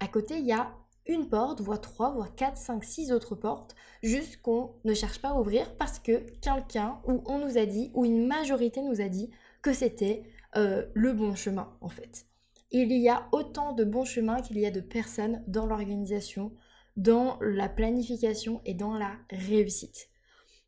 à 0.00 0.08
côté, 0.08 0.38
il 0.38 0.46
y 0.46 0.52
a 0.52 0.72
une 1.06 1.28
porte, 1.28 1.60
voire 1.60 1.80
trois, 1.80 2.12
voire 2.12 2.34
quatre, 2.34 2.58
cinq, 2.58 2.84
six 2.84 3.12
autres 3.12 3.34
portes, 3.34 3.74
juste 4.02 4.42
qu'on 4.42 4.74
ne 4.84 4.94
cherche 4.94 5.20
pas 5.20 5.30
à 5.30 5.40
ouvrir 5.40 5.74
parce 5.76 5.98
que 5.98 6.18
quelqu'un 6.40 7.00
ou 7.06 7.22
on 7.26 7.38
nous 7.38 7.58
a 7.58 7.64
dit, 7.64 7.90
ou 7.94 8.04
une 8.04 8.26
majorité 8.26 8.82
nous 8.82 9.00
a 9.00 9.08
dit 9.08 9.30
que 9.62 9.72
c'était 9.72 10.22
euh, 10.56 10.86
le 10.94 11.12
bon 11.12 11.34
chemin 11.34 11.76
en 11.80 11.88
fait. 11.88 12.26
Il 12.70 12.92
y 12.92 13.08
a 13.08 13.26
autant 13.32 13.72
de 13.72 13.84
bons 13.84 14.04
chemins 14.04 14.42
qu'il 14.42 14.58
y 14.58 14.66
a 14.66 14.70
de 14.70 14.80
personnes 14.80 15.42
dans 15.46 15.64
l'organisation, 15.64 16.52
dans 16.98 17.38
la 17.40 17.68
planification 17.68 18.60
et 18.64 18.74
dans 18.74 18.92
la 18.92 19.16
réussite. 19.30 20.08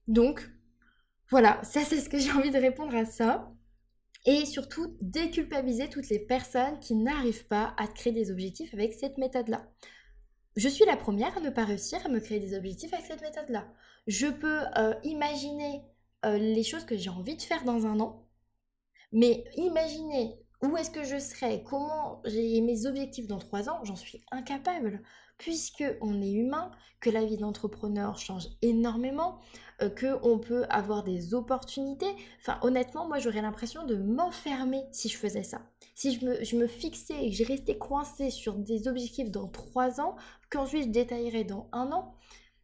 Donc, 0.07 0.49
voilà, 1.29 1.61
ça 1.65 1.81
c'est 1.85 2.01
ce 2.01 2.09
que 2.09 2.19
j'ai 2.19 2.31
envie 2.31 2.53
de 2.53 2.59
répondre 2.59 2.95
à 2.95 3.05
ça. 3.05 3.53
Et 4.27 4.45
surtout, 4.47 4.97
déculpabiliser 5.01 5.89
toutes 5.89 6.09
les 6.09 6.21
personnes 6.21 6.79
qui 6.79 6.95
n'arrivent 6.95 7.47
pas 7.47 7.75
à 7.79 7.87
créer 7.89 8.13
des 8.13 8.31
objectifs 8.31 8.73
avec 8.75 8.93
cette 8.93 9.19
méthode-là. 9.19 9.67
Je 10.57 10.69
suis 10.69 10.85
la 10.85 10.97
première 10.97 11.37
à 11.37 11.41
ne 11.41 11.51
pas 11.51 11.65
réussir 11.65 12.05
à 12.05 12.09
me 12.09 12.21
créer 12.21 12.39
des 12.39 12.55
objectifs 12.55 12.93
avec 12.93 13.07
cette 13.07 13.23
méthode-là. 13.23 13.67
Je 14.07 14.27
peux 14.27 14.61
euh, 14.77 14.95
imaginer 15.03 15.83
euh, 16.27 16.37
les 16.37 16.63
choses 16.63 16.85
que 16.85 16.97
j'ai 16.97 17.11
envie 17.11 17.37
de 17.37 17.43
faire 17.43 17.65
dans 17.65 17.87
un 17.87 17.99
an, 17.99 18.29
mais 19.11 19.45
imaginer 19.57 20.39
où 20.63 20.77
est-ce 20.77 20.91
que 20.91 21.05
je 21.05 21.19
serai, 21.19 21.63
comment 21.63 22.21
j'ai 22.25 22.61
mes 22.61 22.87
objectifs 22.87 23.27
dans 23.27 23.39
trois 23.39 23.69
ans, 23.69 23.85
j'en 23.85 23.97
suis 23.97 24.21
incapable 24.31 25.03
puisque 25.41 25.85
on 26.03 26.21
est 26.21 26.33
humain, 26.33 26.71
que 27.01 27.09
la 27.09 27.25
vie 27.25 27.39
d'entrepreneur 27.39 28.19
change 28.19 28.49
énormément, 28.61 29.39
euh, 29.81 29.89
que 29.89 30.19
on 30.23 30.39
peut 30.39 30.67
avoir 30.69 31.03
des 31.03 31.33
opportunités. 31.33 32.15
Enfin, 32.41 32.59
honnêtement, 32.61 33.09
moi, 33.09 33.19
j'aurais 33.19 33.41
l'impression 33.41 33.87
de 33.87 33.97
m'enfermer 33.97 34.85
si 34.93 35.09
je 35.09 35.17
faisais 35.17 35.43
ça. 35.43 35.63
Si 35.95 36.15
je 36.15 36.57
me, 36.57 36.67
fixais 36.67 37.25
et 37.25 37.31
que 37.31 37.37
j'ai 37.37 37.45
resté 37.45 37.79
coincé 37.79 38.29
sur 38.29 38.55
des 38.55 38.87
objectifs 38.87 39.31
dans 39.31 39.49
trois 39.49 39.99
ans, 40.01 40.15
qu'ensuite 40.51 40.85
je 40.85 40.89
détaillerais 40.91 41.45
dans 41.45 41.69
un 41.73 41.91
an, 41.91 42.15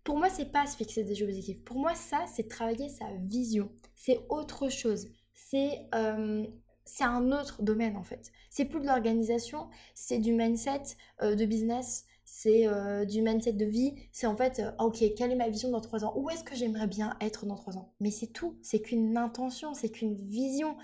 pour 0.05 0.19
moi, 0.19 0.29
c'est 0.29 0.53
pas 0.53 0.67
se 0.67 0.77
fixer 0.77 1.03
des 1.03 1.23
objectifs. 1.23 1.65
Pour 1.65 1.79
moi, 1.79 1.95
ça, 1.95 2.27
c'est 2.27 2.49
travailler 2.49 2.91
sa 2.91 3.07
vision. 3.21 3.71
C'est 3.95 4.21
autre 4.29 4.69
chose. 4.69 5.09
C'est 5.33 5.89
euh, 5.95 6.47
c'est 6.87 7.05
un 7.05 7.33
autre 7.33 7.63
domaine 7.63 7.97
en 7.97 8.03
fait. 8.03 8.33
C'est 8.49 8.65
plus 8.65 8.81
de 8.81 8.87
l'organisation, 8.87 9.69
c'est 9.95 10.19
du 10.19 10.33
mindset 10.33 10.83
euh, 11.23 11.35
de 11.35 11.45
business, 11.45 12.07
c'est 12.25 12.67
euh, 12.67 13.05
du 13.05 13.23
mindset 13.23 13.53
de 13.53 13.67
vie, 13.67 13.95
c'est 14.13 14.27
en 14.27 14.37
fait, 14.37 14.61
euh, 14.61 14.71
ok, 14.79 15.05
quelle 15.17 15.33
est 15.33 15.37
ma 15.37 15.49
vision 15.49 15.71
dans 15.71 15.81
trois 15.81 16.05
ans? 16.05 16.15
Où 16.17 16.31
est-ce 16.31 16.45
que 16.45 16.55
j'aimerais 16.55 16.87
bien 16.87 17.17
être 17.21 17.45
dans 17.45 17.57
trois 17.57 17.77
ans? 17.77 17.93
Mais 18.01 18.11
c'est 18.11 18.29
tout, 18.29 18.57
c'est 18.63 18.81
qu'une 18.81 19.17
intention, 19.17 19.75
c'est 19.75 19.91
qu'une 19.91 20.15
vision. 20.15 20.77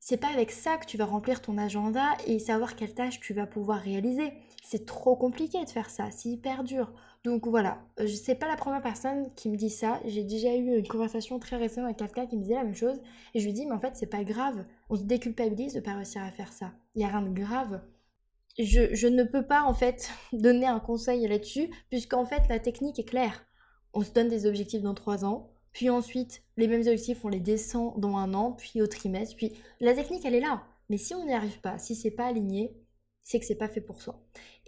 C'est 0.00 0.16
pas 0.16 0.28
avec 0.28 0.52
ça 0.52 0.76
que 0.76 0.86
tu 0.86 0.96
vas 0.96 1.06
remplir 1.06 1.42
ton 1.42 1.58
agenda 1.58 2.16
et 2.26 2.38
savoir 2.38 2.76
quelle 2.76 2.94
tâche 2.94 3.20
tu 3.20 3.34
vas 3.34 3.46
pouvoir 3.46 3.80
réaliser. 3.80 4.32
C'est 4.64 4.86
trop 4.86 5.16
compliqué 5.16 5.64
de 5.64 5.70
faire 5.70 5.90
ça, 5.90 6.10
c'est 6.10 6.28
hyper 6.28 6.64
dur. 6.64 6.92
Donc 7.24 7.46
voilà, 7.46 7.78
euh, 8.00 8.06
je 8.06 8.14
sais 8.14 8.34
pas 8.34 8.46
la 8.46 8.56
première 8.56 8.82
personne 8.82 9.32
qui 9.34 9.48
me 9.48 9.56
dit 9.56 9.70
ça. 9.70 10.00
J'ai 10.04 10.24
déjà 10.24 10.54
eu 10.54 10.78
une 10.78 10.86
conversation 10.86 11.38
très 11.38 11.56
récemment 11.56 11.86
avec 11.86 11.98
quelqu'un 11.98 12.26
qui 12.26 12.36
me 12.36 12.42
disait 12.42 12.54
la 12.54 12.64
même 12.64 12.74
chose 12.74 13.00
et 13.34 13.40
je 13.40 13.44
lui 13.44 13.52
dis 13.52 13.66
mais 13.66 13.72
en 13.72 13.80
fait 13.80 13.96
c'est 13.96 14.06
pas 14.06 14.24
grave. 14.24 14.64
On 14.90 14.96
se 14.96 15.02
déculpabilise 15.02 15.74
de 15.74 15.80
pas 15.80 15.94
réussir 15.94 16.22
à 16.22 16.30
faire 16.30 16.52
ça. 16.52 16.72
Il 16.94 17.02
y 17.02 17.04
a 17.04 17.08
rien 17.08 17.22
de 17.22 17.30
grave 17.30 17.80
je, 18.58 19.06
ne 19.06 19.22
peux 19.22 19.46
pas 19.46 19.62
en 19.62 19.74
fait 19.74 20.10
donner 20.32 20.66
un 20.66 20.80
conseil 20.80 21.26
là-dessus, 21.26 21.70
puisqu'en 21.90 22.24
fait 22.24 22.42
la 22.48 22.58
technique 22.58 22.98
est 22.98 23.04
claire. 23.04 23.44
On 23.94 24.02
se 24.02 24.10
donne 24.10 24.28
des 24.28 24.46
objectifs 24.46 24.82
dans 24.82 24.94
trois 24.94 25.24
ans, 25.24 25.50
puis 25.72 25.90
ensuite 25.90 26.42
les 26.56 26.68
mêmes 26.68 26.80
objectifs 26.80 27.24
on 27.24 27.28
les 27.28 27.40
descend 27.40 27.98
dans 27.98 28.16
un 28.16 28.34
an, 28.34 28.52
puis 28.52 28.82
au 28.82 28.86
trimestre, 28.86 29.36
puis 29.36 29.52
la 29.80 29.94
technique 29.94 30.24
elle 30.24 30.34
est 30.34 30.40
là. 30.40 30.64
Mais 30.90 30.98
si 30.98 31.14
on 31.14 31.24
n'y 31.24 31.34
arrive 31.34 31.60
pas, 31.60 31.78
si 31.78 31.94
c'est 31.94 32.10
pas 32.10 32.26
aligné, 32.26 32.74
c'est 33.28 33.38
que 33.38 33.44
c'est 33.44 33.56
pas 33.56 33.68
fait 33.68 33.82
pour 33.82 34.00
soi. 34.00 34.18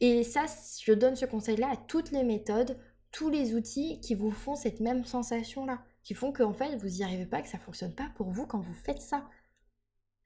Et 0.01 0.23
ça, 0.23 0.45
je 0.85 0.93
donne 0.93 1.17
ce 1.17 1.25
conseil-là 1.25 1.71
à 1.73 1.77
toutes 1.77 2.11
les 2.11 2.25
méthodes, 2.25 2.79
tous 3.11 3.31
les 3.31 3.55
outils 3.55 4.01
qui 4.01 4.15
vous 4.15 4.31
font 4.31 4.55
cette 4.55 4.81
même 4.81 5.07
sensation-là, 5.07 5.83
qui 6.03 6.13
font 6.13 6.31
qu'en 6.31 6.53
fait 6.53 6.77
vous 6.77 6.89
n'y 6.89 7.03
arrivez 7.03 7.25
pas, 7.25 7.41
que 7.41 7.49
ça 7.49 7.59
fonctionne 7.59 7.95
pas 7.95 8.11
pour 8.17 8.29
vous 8.31 8.47
quand 8.47 8.61
vous 8.61 8.75
faites 8.75 9.01
ça. 9.01 9.27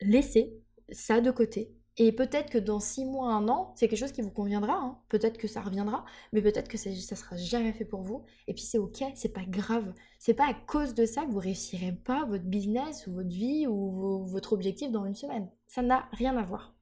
Laissez 0.00 0.60
ça 0.90 1.20
de 1.20 1.30
côté 1.30 1.76
et 1.96 2.10
peut-être 2.10 2.50
que 2.50 2.58
dans 2.58 2.80
six 2.80 3.04
mois, 3.04 3.32
un 3.32 3.46
an, 3.46 3.72
c'est 3.76 3.86
quelque 3.86 4.00
chose 4.00 4.10
qui 4.10 4.22
vous 4.22 4.32
conviendra. 4.32 4.74
Hein. 4.74 4.98
Peut-être 5.08 5.38
que 5.38 5.46
ça 5.46 5.60
reviendra, 5.60 6.04
mais 6.32 6.42
peut-être 6.42 6.66
que 6.66 6.76
ça, 6.76 6.92
ça 6.92 7.14
sera 7.14 7.36
jamais 7.36 7.72
fait 7.72 7.84
pour 7.84 8.02
vous. 8.02 8.24
Et 8.48 8.54
puis 8.54 8.64
c'est 8.64 8.78
ok, 8.78 9.04
c'est 9.14 9.32
pas 9.32 9.44
grave. 9.46 9.94
C'est 10.18 10.34
pas 10.34 10.48
à 10.48 10.54
cause 10.54 10.94
de 10.94 11.06
ça 11.06 11.24
que 11.24 11.30
vous 11.30 11.38
réussirez 11.38 11.92
pas 11.92 12.24
votre 12.26 12.44
business 12.44 13.06
ou 13.06 13.12
votre 13.12 13.28
vie 13.28 13.68
ou 13.68 14.26
votre 14.26 14.54
objectif 14.54 14.90
dans 14.90 15.04
une 15.04 15.14
semaine. 15.14 15.48
Ça 15.68 15.82
n'a 15.82 16.08
rien 16.10 16.36
à 16.36 16.42
voir. 16.42 16.74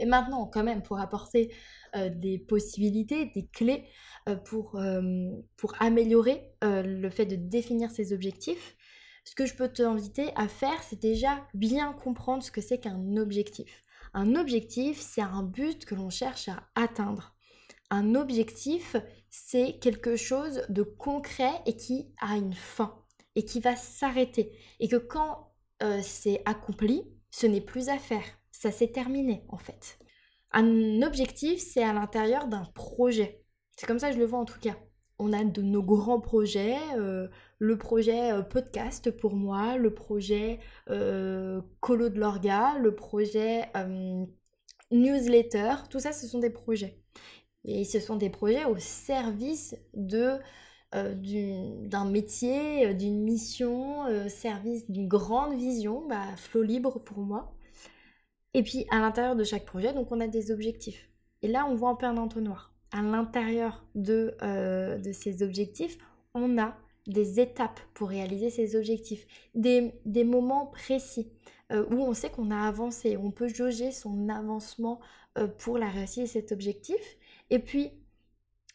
Mais 0.00 0.06
maintenant, 0.06 0.46
quand 0.46 0.64
même, 0.64 0.82
pour 0.82 0.98
apporter 0.98 1.54
des 1.94 2.38
possibilités, 2.38 3.26
des 3.26 3.46
clés 3.46 3.84
pour, 4.44 4.80
pour 5.56 5.74
améliorer 5.80 6.52
le 6.62 7.08
fait 7.10 7.26
de 7.26 7.36
définir 7.36 7.90
ses 7.90 8.12
objectifs, 8.12 8.76
ce 9.24 9.34
que 9.34 9.46
je 9.46 9.54
peux 9.54 9.68
t'inviter 9.68 10.30
à 10.34 10.48
faire, 10.48 10.82
c'est 10.82 11.00
déjà 11.00 11.46
bien 11.54 11.92
comprendre 11.92 12.42
ce 12.42 12.50
que 12.50 12.60
c'est 12.60 12.78
qu'un 12.78 13.16
objectif. 13.16 13.82
Un 14.14 14.34
objectif, 14.34 14.98
c'est 14.98 15.20
un 15.20 15.42
but 15.42 15.84
que 15.84 15.94
l'on 15.94 16.10
cherche 16.10 16.48
à 16.48 16.68
atteindre. 16.74 17.36
Un 17.90 18.14
objectif, 18.14 18.96
c'est 19.28 19.78
quelque 19.80 20.16
chose 20.16 20.64
de 20.68 20.82
concret 20.82 21.52
et 21.66 21.76
qui 21.76 22.12
a 22.20 22.36
une 22.36 22.54
fin 22.54 23.04
et 23.36 23.44
qui 23.44 23.60
va 23.60 23.76
s'arrêter. 23.76 24.52
Et 24.80 24.88
que 24.88 24.96
quand 24.96 25.52
c'est 26.02 26.42
accompli, 26.44 27.04
ce 27.30 27.46
n'est 27.46 27.60
plus 27.60 27.88
à 27.88 27.98
faire. 27.98 28.24
Ça 28.60 28.70
s'est 28.70 28.92
terminé 28.92 29.42
en 29.48 29.56
fait. 29.56 29.98
Un 30.52 31.00
objectif, 31.02 31.60
c'est 31.60 31.82
à 31.82 31.94
l'intérieur 31.94 32.46
d'un 32.46 32.64
projet. 32.74 33.42
C'est 33.76 33.86
comme 33.86 33.98
ça 33.98 34.08
que 34.08 34.16
je 34.16 34.20
le 34.20 34.26
vois 34.26 34.40
en 34.40 34.44
tout 34.44 34.60
cas 34.60 34.76
on 35.20 35.32
a 35.34 35.44
de 35.44 35.62
nos 35.62 35.82
grands 35.82 36.18
projets, 36.18 36.78
euh, 36.96 37.28
le 37.58 37.76
projet 37.76 38.32
euh, 38.32 38.42
podcast 38.42 39.10
pour 39.10 39.36
moi, 39.36 39.76
le 39.76 39.92
projet 39.92 40.58
euh, 40.88 41.60
Colo 41.80 42.08
de 42.08 42.18
l'Orga, 42.18 42.78
le 42.78 42.94
projet 42.94 43.70
newsletter, 44.90 45.74
tout 45.90 46.00
ça 46.00 46.12
ce 46.12 46.26
sont 46.26 46.38
des 46.40 46.50
projets. 46.50 46.98
Et 47.64 47.84
ce 47.84 48.00
sont 48.00 48.16
des 48.16 48.30
projets 48.30 48.64
au 48.64 48.76
service 48.78 49.76
de 49.94 50.38
d'un 50.92 52.04
métier, 52.04 52.94
d'une 52.94 53.22
mission, 53.22 54.28
service 54.28 54.90
d'une 54.90 55.06
grande 55.06 55.54
vision, 55.56 56.04
bah, 56.08 56.24
flot 56.36 56.62
libre 56.62 56.98
pour 56.98 57.18
moi. 57.18 57.54
Et 58.54 58.62
puis 58.62 58.86
à 58.90 59.00
l'intérieur 59.00 59.36
de 59.36 59.44
chaque 59.44 59.64
projet, 59.64 59.92
donc 59.92 60.10
on 60.12 60.20
a 60.20 60.26
des 60.26 60.50
objectifs. 60.50 61.08
Et 61.42 61.48
là, 61.48 61.66
on 61.66 61.74
voit 61.74 61.90
un 61.90 61.94
peu 61.94 62.06
un 62.06 62.16
entonnoir 62.16 62.70
à 62.92 63.02
l'intérieur 63.02 63.84
de, 63.94 64.36
euh, 64.42 65.00
ces 65.12 65.42
objectifs, 65.42 65.98
on 66.34 66.58
a 66.58 66.76
des 67.06 67.40
étapes 67.40 67.80
pour 67.94 68.08
réaliser 68.08 68.50
ces 68.50 68.76
objectifs, 68.76 69.26
des, 69.54 69.92
moments 70.24 70.66
précis 70.66 71.32
euh, 71.72 71.86
où 71.90 72.02
on 72.02 72.12
sait 72.14 72.30
qu'on 72.30 72.50
a 72.50 72.66
avancé, 72.66 73.16
on 73.16 73.30
peut 73.30 73.48
jauger 73.48 73.92
son 73.92 74.28
avancement 74.28 75.00
euh, 75.38 75.46
pour 75.46 75.78
la 75.78 75.88
réussite 75.88 76.24
de 76.24 76.28
cet 76.28 76.52
objectif. 76.52 77.00
Et 77.50 77.58
puis, 77.58 77.90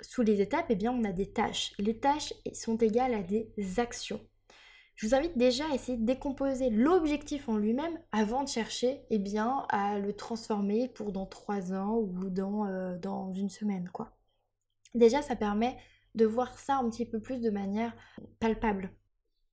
sous 0.01 0.21
les 0.21 0.41
étapes, 0.41 0.65
eh 0.69 0.75
bien, 0.75 0.91
on 0.91 1.03
a 1.03 1.11
des 1.11 1.27
tâches. 1.27 1.73
Les 1.77 1.97
tâches 1.97 2.33
sont 2.53 2.77
égales 2.77 3.13
à 3.13 3.21
des 3.21 3.49
actions. 3.77 4.21
Je 4.95 5.07
vous 5.07 5.15
invite 5.15 5.37
déjà 5.37 5.65
à 5.69 5.75
essayer 5.75 5.97
de 5.97 6.05
décomposer 6.05 6.69
l'objectif 6.69 7.49
en 7.49 7.57
lui-même 7.57 7.99
avant 8.11 8.43
de 8.43 8.49
chercher 8.49 9.01
eh 9.09 9.19
bien, 9.19 9.65
à 9.69 9.99
le 9.99 10.13
transformer 10.13 10.87
pour 10.87 11.11
dans 11.11 11.25
trois 11.25 11.73
ans 11.73 11.97
ou 11.97 12.29
dans, 12.29 12.65
euh, 12.65 12.97
dans 12.97 13.33
une 13.33 13.49
semaine. 13.49 13.89
quoi. 13.91 14.15
Déjà, 14.93 15.21
ça 15.21 15.35
permet 15.35 15.77
de 16.15 16.25
voir 16.25 16.57
ça 16.57 16.77
un 16.77 16.89
petit 16.89 17.05
peu 17.05 17.19
plus 17.19 17.41
de 17.41 17.49
manière 17.49 17.93
palpable. 18.39 18.89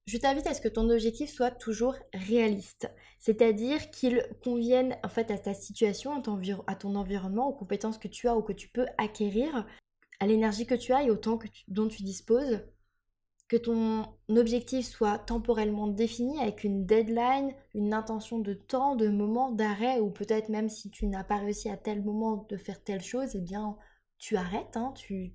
Je 0.07 0.19
t'invite 0.19 0.47
à 0.47 0.55
ce 0.55 0.61
que 0.61 0.69
ton 0.69 0.91
objectif 0.91 1.31
soit 1.31 1.53
toujours 1.53 1.95
réaliste, 2.13 2.91
c'est-à-dire 3.21 3.91
qu'il 3.91 4.25
convienne 4.43 4.97
en 5.05 5.09
fait 5.09 5.31
à 5.31 5.39
ta 5.39 5.55
situation, 5.55 6.13
à 6.67 6.75
ton, 6.75 6.95
environnement, 6.97 7.49
aux 7.49 7.55
compétences 7.55 7.99
que 7.99 8.09
tu 8.09 8.27
as 8.27 8.37
ou 8.37 8.43
que 8.43 8.53
tu 8.53 8.69
peux 8.69 8.87
acquérir, 8.99 9.65
à 10.19 10.27
l'énergie 10.27 10.67
que 10.67 10.75
tu 10.75 10.93
as 10.93 11.05
et 11.05 11.11
au 11.11 11.17
temps 11.17 11.39
que 11.39 11.47
dont 11.69 11.87
tu 11.87 12.03
disposes 12.03 12.63
que 13.53 13.59
ton 13.59 14.07
objectif 14.31 14.87
soit 14.87 15.19
temporellement 15.19 15.87
défini 15.87 16.41
avec 16.41 16.65
une 16.65 16.87
deadline, 16.87 17.53
une 17.75 17.93
intention 17.93 18.39
de 18.39 18.55
temps, 18.55 18.97
de 18.97 19.09
moment, 19.09 19.53
d'arrêt, 19.53 20.01
ou 20.01 20.09
peut-être 20.09 20.49
même 20.49 20.71
si 20.71 20.91
tu 20.91 21.07
n'as 21.07 21.23
pas 21.23 21.37
réussi 21.37 21.69
à 21.69 21.77
tel 21.77 22.03
moment 22.03 22.47
de 22.49 22.57
faire 22.57 22.83
telle 22.83 23.03
chose, 23.03 23.35
eh 23.35 23.41
bien 23.41 23.77
tu 24.17 24.39
arrêtes, 24.39 24.79
hein, 24.79 24.95
tu, 24.97 25.35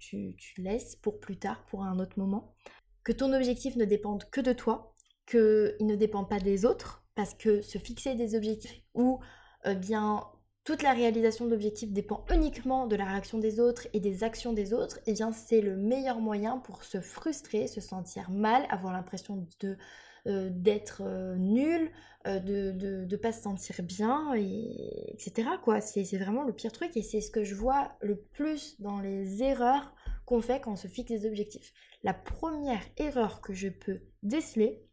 laisses 0.58 0.96
pour 0.96 1.20
plus 1.20 1.38
tard, 1.38 1.64
pour 1.68 1.84
un 1.84 2.00
autre 2.00 2.18
moment. 2.18 2.56
Que 3.04 3.12
ton 3.12 3.34
objectif 3.34 3.76
ne 3.76 3.86
dépende 3.86 4.24
que 4.32 4.42
de 4.42 4.54
toi, 4.54 4.96
qu'il 5.28 5.76
ne 5.82 5.96
dépend 5.96 6.24
pas 6.24 6.40
des 6.40 6.66
autres, 6.66 7.04
parce 7.14 7.36
que 7.36 7.62
se 7.62 7.78
fixer 7.78 8.16
des 8.16 8.34
objectifs 8.34 8.82
ou 8.96 9.20
eh 9.64 9.76
bien 9.76 10.24
toute 10.68 10.84
la 10.84 10.92
réalisation 10.92 11.48
d'objectifs 11.48 11.94
dépend 11.94 12.26
uniquement 12.30 12.88
de 12.88 12.98
la 12.98 13.06
réaction 13.06 13.38
des 13.38 13.62
autres 13.62 13.88
et 13.94 14.02
des 14.02 14.26
actions 14.26 14.52
des 14.52 14.74
autres, 14.74 14.98
et 15.06 15.12
eh 15.12 15.14
bien 15.14 15.32
c'est 15.32 15.62
le 15.62 15.78
meilleur 15.78 16.20
moyen 16.20 16.58
pour 16.58 16.84
se 16.84 17.00
frustrer, 17.00 17.68
se 17.68 17.80
sentir 17.80 18.30
mal, 18.30 18.66
avoir 18.70 18.92
l'impression 18.92 19.48
euh, 19.64 20.50
d'être 20.52 21.04
euh, 21.06 21.38
nul, 21.38 21.90
euh, 22.28 22.40
de, 22.40 23.06
de, 23.06 23.16
pas 23.16 23.32
se 23.32 23.44
sentir 23.44 23.82
bien, 23.82 24.34
et, 24.36 25.14
etc. 25.14 25.52
quoi. 25.64 25.80
C'est 25.80 26.04
vraiment 26.18 26.44
le 26.44 26.52
pire 26.52 26.74
truc 26.74 26.98
et 26.98 27.02
c'est 27.02 27.22
ce 27.22 27.32
que 27.32 27.46
je 27.46 27.56
vois 27.56 27.94
le 28.02 28.18
plus 28.18 28.76
dans 28.82 29.00
les 29.00 29.42
erreurs 29.44 29.96
qu'on 30.26 30.42
fait 30.42 30.60
quand 30.60 30.74
on 30.74 30.76
se 30.76 30.90
fixe 30.90 31.12
des 31.12 31.26
objectifs. 31.26 31.72
La 32.04 32.14
première 32.14 32.84
erreur 32.98 33.40
que 33.40 33.54
je 33.54 33.70
peux 33.70 34.02
déceler, 34.22 34.86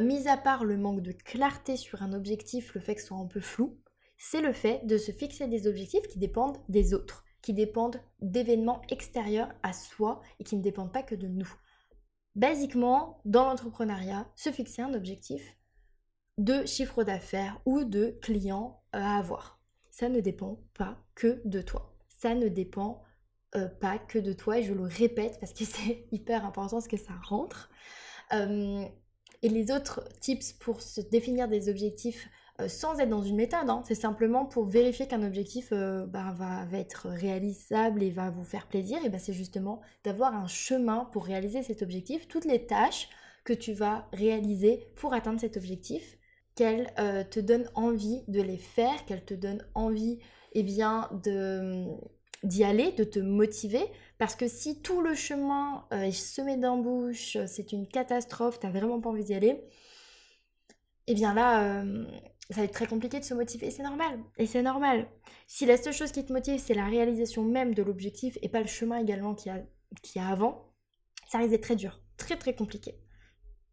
mis 0.00 0.26
à 0.26 0.38
part 0.38 0.64
le 0.64 0.78
manque 0.78 1.02
de 1.02 1.12
clarté 1.12 1.76
sur 1.76 2.02
un 2.02 2.14
objectif, 2.14 2.72
le 2.72 2.80
fait 2.80 2.94
que 2.94 3.02
ce 3.02 3.08
soit 3.08 3.18
un 3.18 3.26
peu 3.26 3.40
flou, 3.40 3.78
c'est 4.16 4.40
le 4.40 4.52
fait 4.52 4.86
de 4.86 4.98
se 4.98 5.12
fixer 5.12 5.48
des 5.48 5.66
objectifs 5.66 6.06
qui 6.08 6.18
dépendent 6.18 6.58
des 6.68 6.94
autres, 6.94 7.24
qui 7.42 7.52
dépendent 7.52 8.00
d'événements 8.20 8.82
extérieurs 8.88 9.52
à 9.62 9.72
soi 9.72 10.20
et 10.38 10.44
qui 10.44 10.56
ne 10.56 10.62
dépendent 10.62 10.92
pas 10.92 11.02
que 11.02 11.14
de 11.14 11.28
nous. 11.28 11.52
Basiquement, 12.34 13.20
dans 13.24 13.44
l'entrepreneuriat, 13.44 14.28
se 14.34 14.50
fixer 14.50 14.82
un 14.82 14.94
objectif 14.94 15.56
de 16.38 16.66
chiffre 16.66 17.04
d'affaires 17.04 17.60
ou 17.64 17.84
de 17.84 18.18
clients 18.22 18.82
à 18.92 19.18
avoir. 19.18 19.60
Ça 19.90 20.08
ne 20.08 20.20
dépend 20.20 20.60
pas 20.74 20.98
que 21.14 21.40
de 21.44 21.62
toi. 21.62 21.94
Ça 22.08 22.34
ne 22.34 22.48
dépend 22.48 23.04
euh, 23.54 23.68
pas 23.68 23.98
que 23.98 24.18
de 24.18 24.32
toi 24.32 24.58
et 24.58 24.64
je 24.64 24.74
le 24.74 24.82
répète 24.82 25.38
parce 25.38 25.52
que 25.52 25.64
c'est 25.64 26.06
hyper 26.10 26.44
important 26.44 26.80
ce 26.80 26.88
que 26.88 26.96
ça 26.96 27.12
rentre. 27.28 27.70
Euh, 28.32 28.84
et 29.42 29.48
les 29.48 29.70
autres 29.70 30.08
tips 30.20 30.54
pour 30.54 30.80
se 30.80 31.00
définir 31.02 31.48
des 31.48 31.68
objectifs 31.68 32.28
euh, 32.60 32.68
sans 32.68 32.98
être 33.00 33.08
dans 33.08 33.22
une 33.22 33.36
méthode, 33.36 33.68
hein, 33.68 33.82
c'est 33.86 33.94
simplement 33.94 34.44
pour 34.44 34.66
vérifier 34.66 35.06
qu'un 35.06 35.22
objectif 35.22 35.72
bah, 35.72 36.34
va, 36.36 36.66
être 36.72 37.08
réalisable 37.08 38.02
et 38.02 38.10
va 38.10 38.30
vous 38.30 38.44
faire 38.44 38.66
plaisir, 38.66 38.98
et 39.04 39.08
ben, 39.08 39.18
c'est 39.18 39.32
justement 39.32 39.80
d'avoir 40.04 40.34
un 40.34 40.46
chemin 40.46 41.08
pour 41.12 41.24
réaliser 41.24 41.62
cet 41.62 41.82
objectif, 41.82 42.28
toutes 42.28 42.44
les 42.44 42.66
tâches 42.66 43.08
que 43.44 43.52
tu 43.52 43.72
vas 43.72 44.08
réaliser 44.12 44.88
pour 44.96 45.14
atteindre 45.14 45.40
cet 45.40 45.56
objectif, 45.56 46.16
qu'elles 46.54 46.94
te 47.30 47.40
donnent 47.40 47.68
envie 47.74 48.22
de 48.28 48.40
les 48.40 48.56
faire, 48.56 49.04
qu'elles 49.06 49.24
te 49.24 49.34
donnent 49.34 49.66
envie 49.74 50.20
eh 50.54 50.62
bien, 50.62 51.10
de, 51.24 51.84
d'y 52.44 52.62
aller, 52.62 52.92
de 52.92 53.04
te 53.04 53.18
motiver, 53.18 53.84
parce 54.18 54.36
que 54.36 54.46
si 54.46 54.80
tout 54.80 55.00
le 55.00 55.14
chemin 55.14 55.84
euh, 55.92 56.02
est 56.02 56.12
semé 56.12 56.56
d'embûches, 56.56 57.38
c'est 57.46 57.72
une 57.72 57.88
catastrophe, 57.88 58.60
t'as 58.60 58.70
vraiment 58.70 59.00
pas 59.00 59.10
envie 59.10 59.24
d'y 59.24 59.34
aller, 59.34 59.60
eh 61.06 61.14
bien 61.14 61.34
là, 61.34 61.82
euh, 61.82 62.04
ça 62.50 62.56
va 62.56 62.64
être 62.64 62.72
très 62.72 62.86
compliqué 62.86 63.18
de 63.18 63.24
se 63.24 63.34
motiver, 63.34 63.70
c'est 63.70 63.82
normal, 63.82 64.20
et 64.36 64.46
c'est 64.46 64.62
normal. 64.62 65.08
Si 65.46 65.64
la 65.66 65.76
seule 65.76 65.94
chose 65.94 66.12
qui 66.12 66.24
te 66.24 66.32
motive, 66.32 66.60
c'est 66.60 66.74
la 66.74 66.86
réalisation 66.86 67.42
même 67.42 67.74
de 67.74 67.82
l'objectif, 67.82 68.38
et 68.42 68.48
pas 68.48 68.60
le 68.60 68.66
chemin 68.66 68.98
également 68.98 69.34
qu'il 69.34 69.52
y 69.52 70.18
a, 70.18 70.26
a 70.26 70.30
avant, 70.30 70.72
ça 71.28 71.38
risque 71.38 71.50
d'être 71.50 71.62
très 71.62 71.76
dur, 71.76 72.00
très 72.16 72.36
très 72.36 72.54
compliqué. 72.54 73.00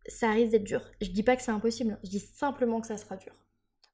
Ça 0.07 0.31
risque 0.31 0.51
d'être 0.51 0.63
dur. 0.63 0.89
Je 1.01 1.09
dis 1.09 1.23
pas 1.23 1.35
que 1.35 1.43
c'est 1.43 1.51
impossible, 1.51 1.99
je 2.03 2.09
dis 2.09 2.19
simplement 2.19 2.81
que 2.81 2.87
ça 2.87 2.97
sera 2.97 3.17
dur. 3.17 3.33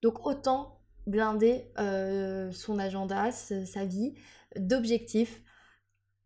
Donc 0.01 0.25
autant 0.25 0.79
blinder 1.07 1.71
euh, 1.79 2.51
son 2.51 2.77
agenda, 2.79 3.31
sa 3.31 3.85
vie, 3.85 4.13
d'objectifs 4.55 5.41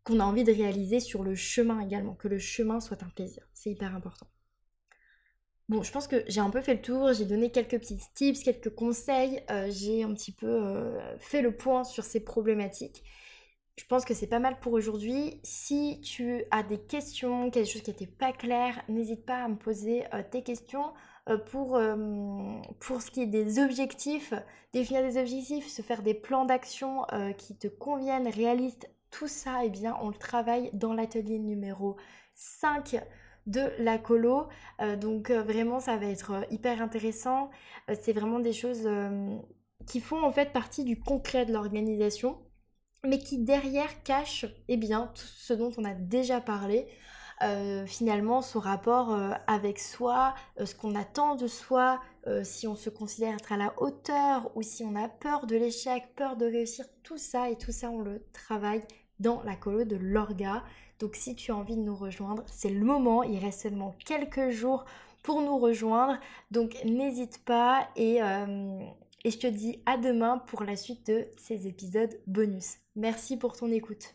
qu'on 0.03 0.20
a 0.20 0.24
envie 0.24 0.43
de 0.43 0.51
réaliser 0.51 1.00
sur 1.00 1.24
le 1.24 1.36
chemin 1.36 1.79
également, 1.79 2.15
que 2.15 2.27
le 2.27 2.39
chemin 2.39 2.79
soit 2.79 3.03
un 3.03 3.10
plaisir. 3.10 3.48
C'est 3.53 3.70
hyper 3.70 3.96
important. 3.96 4.27
Bon, 5.72 5.84
je 5.84 5.92
pense 5.94 6.06
que 6.06 6.25
j'ai 6.28 6.42
un 6.42 6.50
peu 6.50 6.60
fait 6.60 6.74
le 6.74 6.82
tour, 6.82 7.13
j'ai 7.13 7.24
donné 7.24 7.50
quelques 7.50 7.80
petits 7.80 7.98
tips, 8.13 8.44
quelques 8.44 8.75
conseils, 8.75 9.42
euh, 9.50 9.70
j'ai 9.72 10.04
un 10.04 10.13
petit 10.13 10.34
peu 10.34 10.46
euh, 10.46 11.18
fait 11.18 11.42
le 11.42 11.56
point 11.56 11.86
sur 11.86 12.04
ces 12.04 12.20
problématiques. 12.20 13.06
Je 13.78 13.86
pense 13.86 14.04
que 14.04 14.13
c'est 14.13 14.28
pas 14.28 14.40
mal 14.40 14.60
pour 14.60 14.74
aujourd'hui. 14.74 15.40
Si 15.44 16.01
tu 16.01 16.44
as 16.51 16.63
des 16.63 16.78
questions, 16.78 17.50
quelque 17.51 17.70
chose 17.70 17.84
qui 17.84 17.90
n'était 17.90 18.06
pas 18.06 18.34
clair, 18.34 18.84
n'hésite 18.90 19.25
pas 19.25 19.46
à 19.46 19.48
me 19.48 19.56
poser 19.56 20.04
euh, 20.13 20.24
tes 20.30 20.44
questions. 20.44 20.92
Pour, 21.51 21.80
pour 22.80 23.01
ce 23.01 23.12
qui 23.12 23.22
est 23.22 23.28
des 23.28 23.60
objectifs, 23.60 24.34
définir 24.74 25.04
des 25.04 25.18
objectifs, 25.18 25.68
se 25.68 25.84
faire 25.84 26.01
des 26.01 26.16
plans 26.16 26.46
d'action 26.46 27.06
qui 27.38 27.56
te 27.56 27.68
conviennent, 27.68 28.28
réalistes, 28.28 28.90
tout 29.12 29.28
ça, 29.28 29.62
eh 29.63 29.70
bien, 29.70 29.96
on 30.01 30.10
le 30.10 30.16
travaille 30.16 30.72
dans 30.74 30.94
l'atelier 30.94 31.38
numéro 31.38 31.96
5 32.34 33.01
de 33.48 33.71
la 33.79 33.98
colo. 33.98 34.48
donc 35.00 35.31
vraiment, 35.31 35.79
ça 35.79 35.98
va 35.98 36.05
être 36.05 36.46
hyper 36.51 36.81
intéressant. 36.81 37.50
c'est 38.00 38.13
vraiment 38.13 38.39
des 38.39 38.53
choses 38.53 38.87
qui 39.87 40.00
font 40.00 40.24
en 40.24 40.31
fait 40.31 40.51
partie 40.53 40.83
du 40.83 41.00
concret 41.00 41.46
de 41.46 41.53
l'organisation, 41.53 42.37
mais 43.03 43.20
qui 43.20 43.39
derrière 43.39 44.03
cachent 44.03 44.46
eh 44.68 44.77
bien, 44.77 45.11
tout 45.16 45.25
ce 45.25 45.53
dont 45.53 45.72
on 45.77 45.85
a 45.85 45.94
déjà 45.94 46.42
parlé. 46.42 46.87
Euh, 47.44 47.87
finalement 47.87 48.44
ce 48.44 48.59
rapport 48.59 49.13
euh, 49.13 49.31
avec 49.48 49.79
soi, 49.79 50.35
euh, 50.59 50.68
ce 50.68 50.75
qu'on 50.75 50.94
attend 50.94 51.35
de 51.35 51.48
soi, 51.48 52.00
si 52.44 52.68
on 52.68 52.75
se 52.75 52.92
considère 52.92 53.33
être 53.33 53.51
à 53.51 53.57
la 53.57 53.74
hauteur 53.81 54.55
ou 54.55 54.61
si 54.61 54.83
on 54.83 54.96
a 54.96 55.09
peur 55.09 55.48
de 55.48 55.55
l'échec, 55.55 56.03
peur 56.16 56.35
de 56.37 56.46
réussir, 56.46 56.85
tout 57.01 57.18
ça 57.18 57.50
et 57.50 57.57
tout 57.57 57.72
ça 57.72 57.89
on 57.89 58.01
le 58.01 58.24
travaille 58.31 58.83
dans 59.20 59.42
la 59.42 59.55
colo 59.55 59.85
de 59.85 59.96
l'orga. 59.96 60.63
Donc 61.01 61.16
si 61.16 61.35
tu 61.35 61.51
as 61.51 61.55
envie 61.55 61.75
de 61.75 61.81
nous 61.81 61.96
rejoindre, 61.96 62.44
c'est 62.46 62.70
le 62.70 62.85
moment, 62.85 63.24
il 63.24 63.37
reste 63.40 63.61
seulement 63.61 63.96
quelques 64.05 64.51
jours 64.51 64.85
pour 65.24 65.42
nous 65.42 65.57
rejoindre. 65.57 66.18
Donc 66.51 66.77
n'hésite 66.85 67.44
pas 67.44 67.90
et, 67.96 68.20
et 69.25 69.31
je 69.31 69.37
te 69.37 69.48
dis 69.48 69.81
à 69.85 69.98
demain 69.98 70.37
pour 70.37 70.64
la 70.64 70.75
suite 70.75 71.07
de 71.07 71.27
ces 71.37 71.68
épisodes 71.68 72.18
bonus. 72.27 72.77
Merci 72.96 73.35
pour 73.35 73.57
ton 73.57 73.72
écoute. 73.72 74.09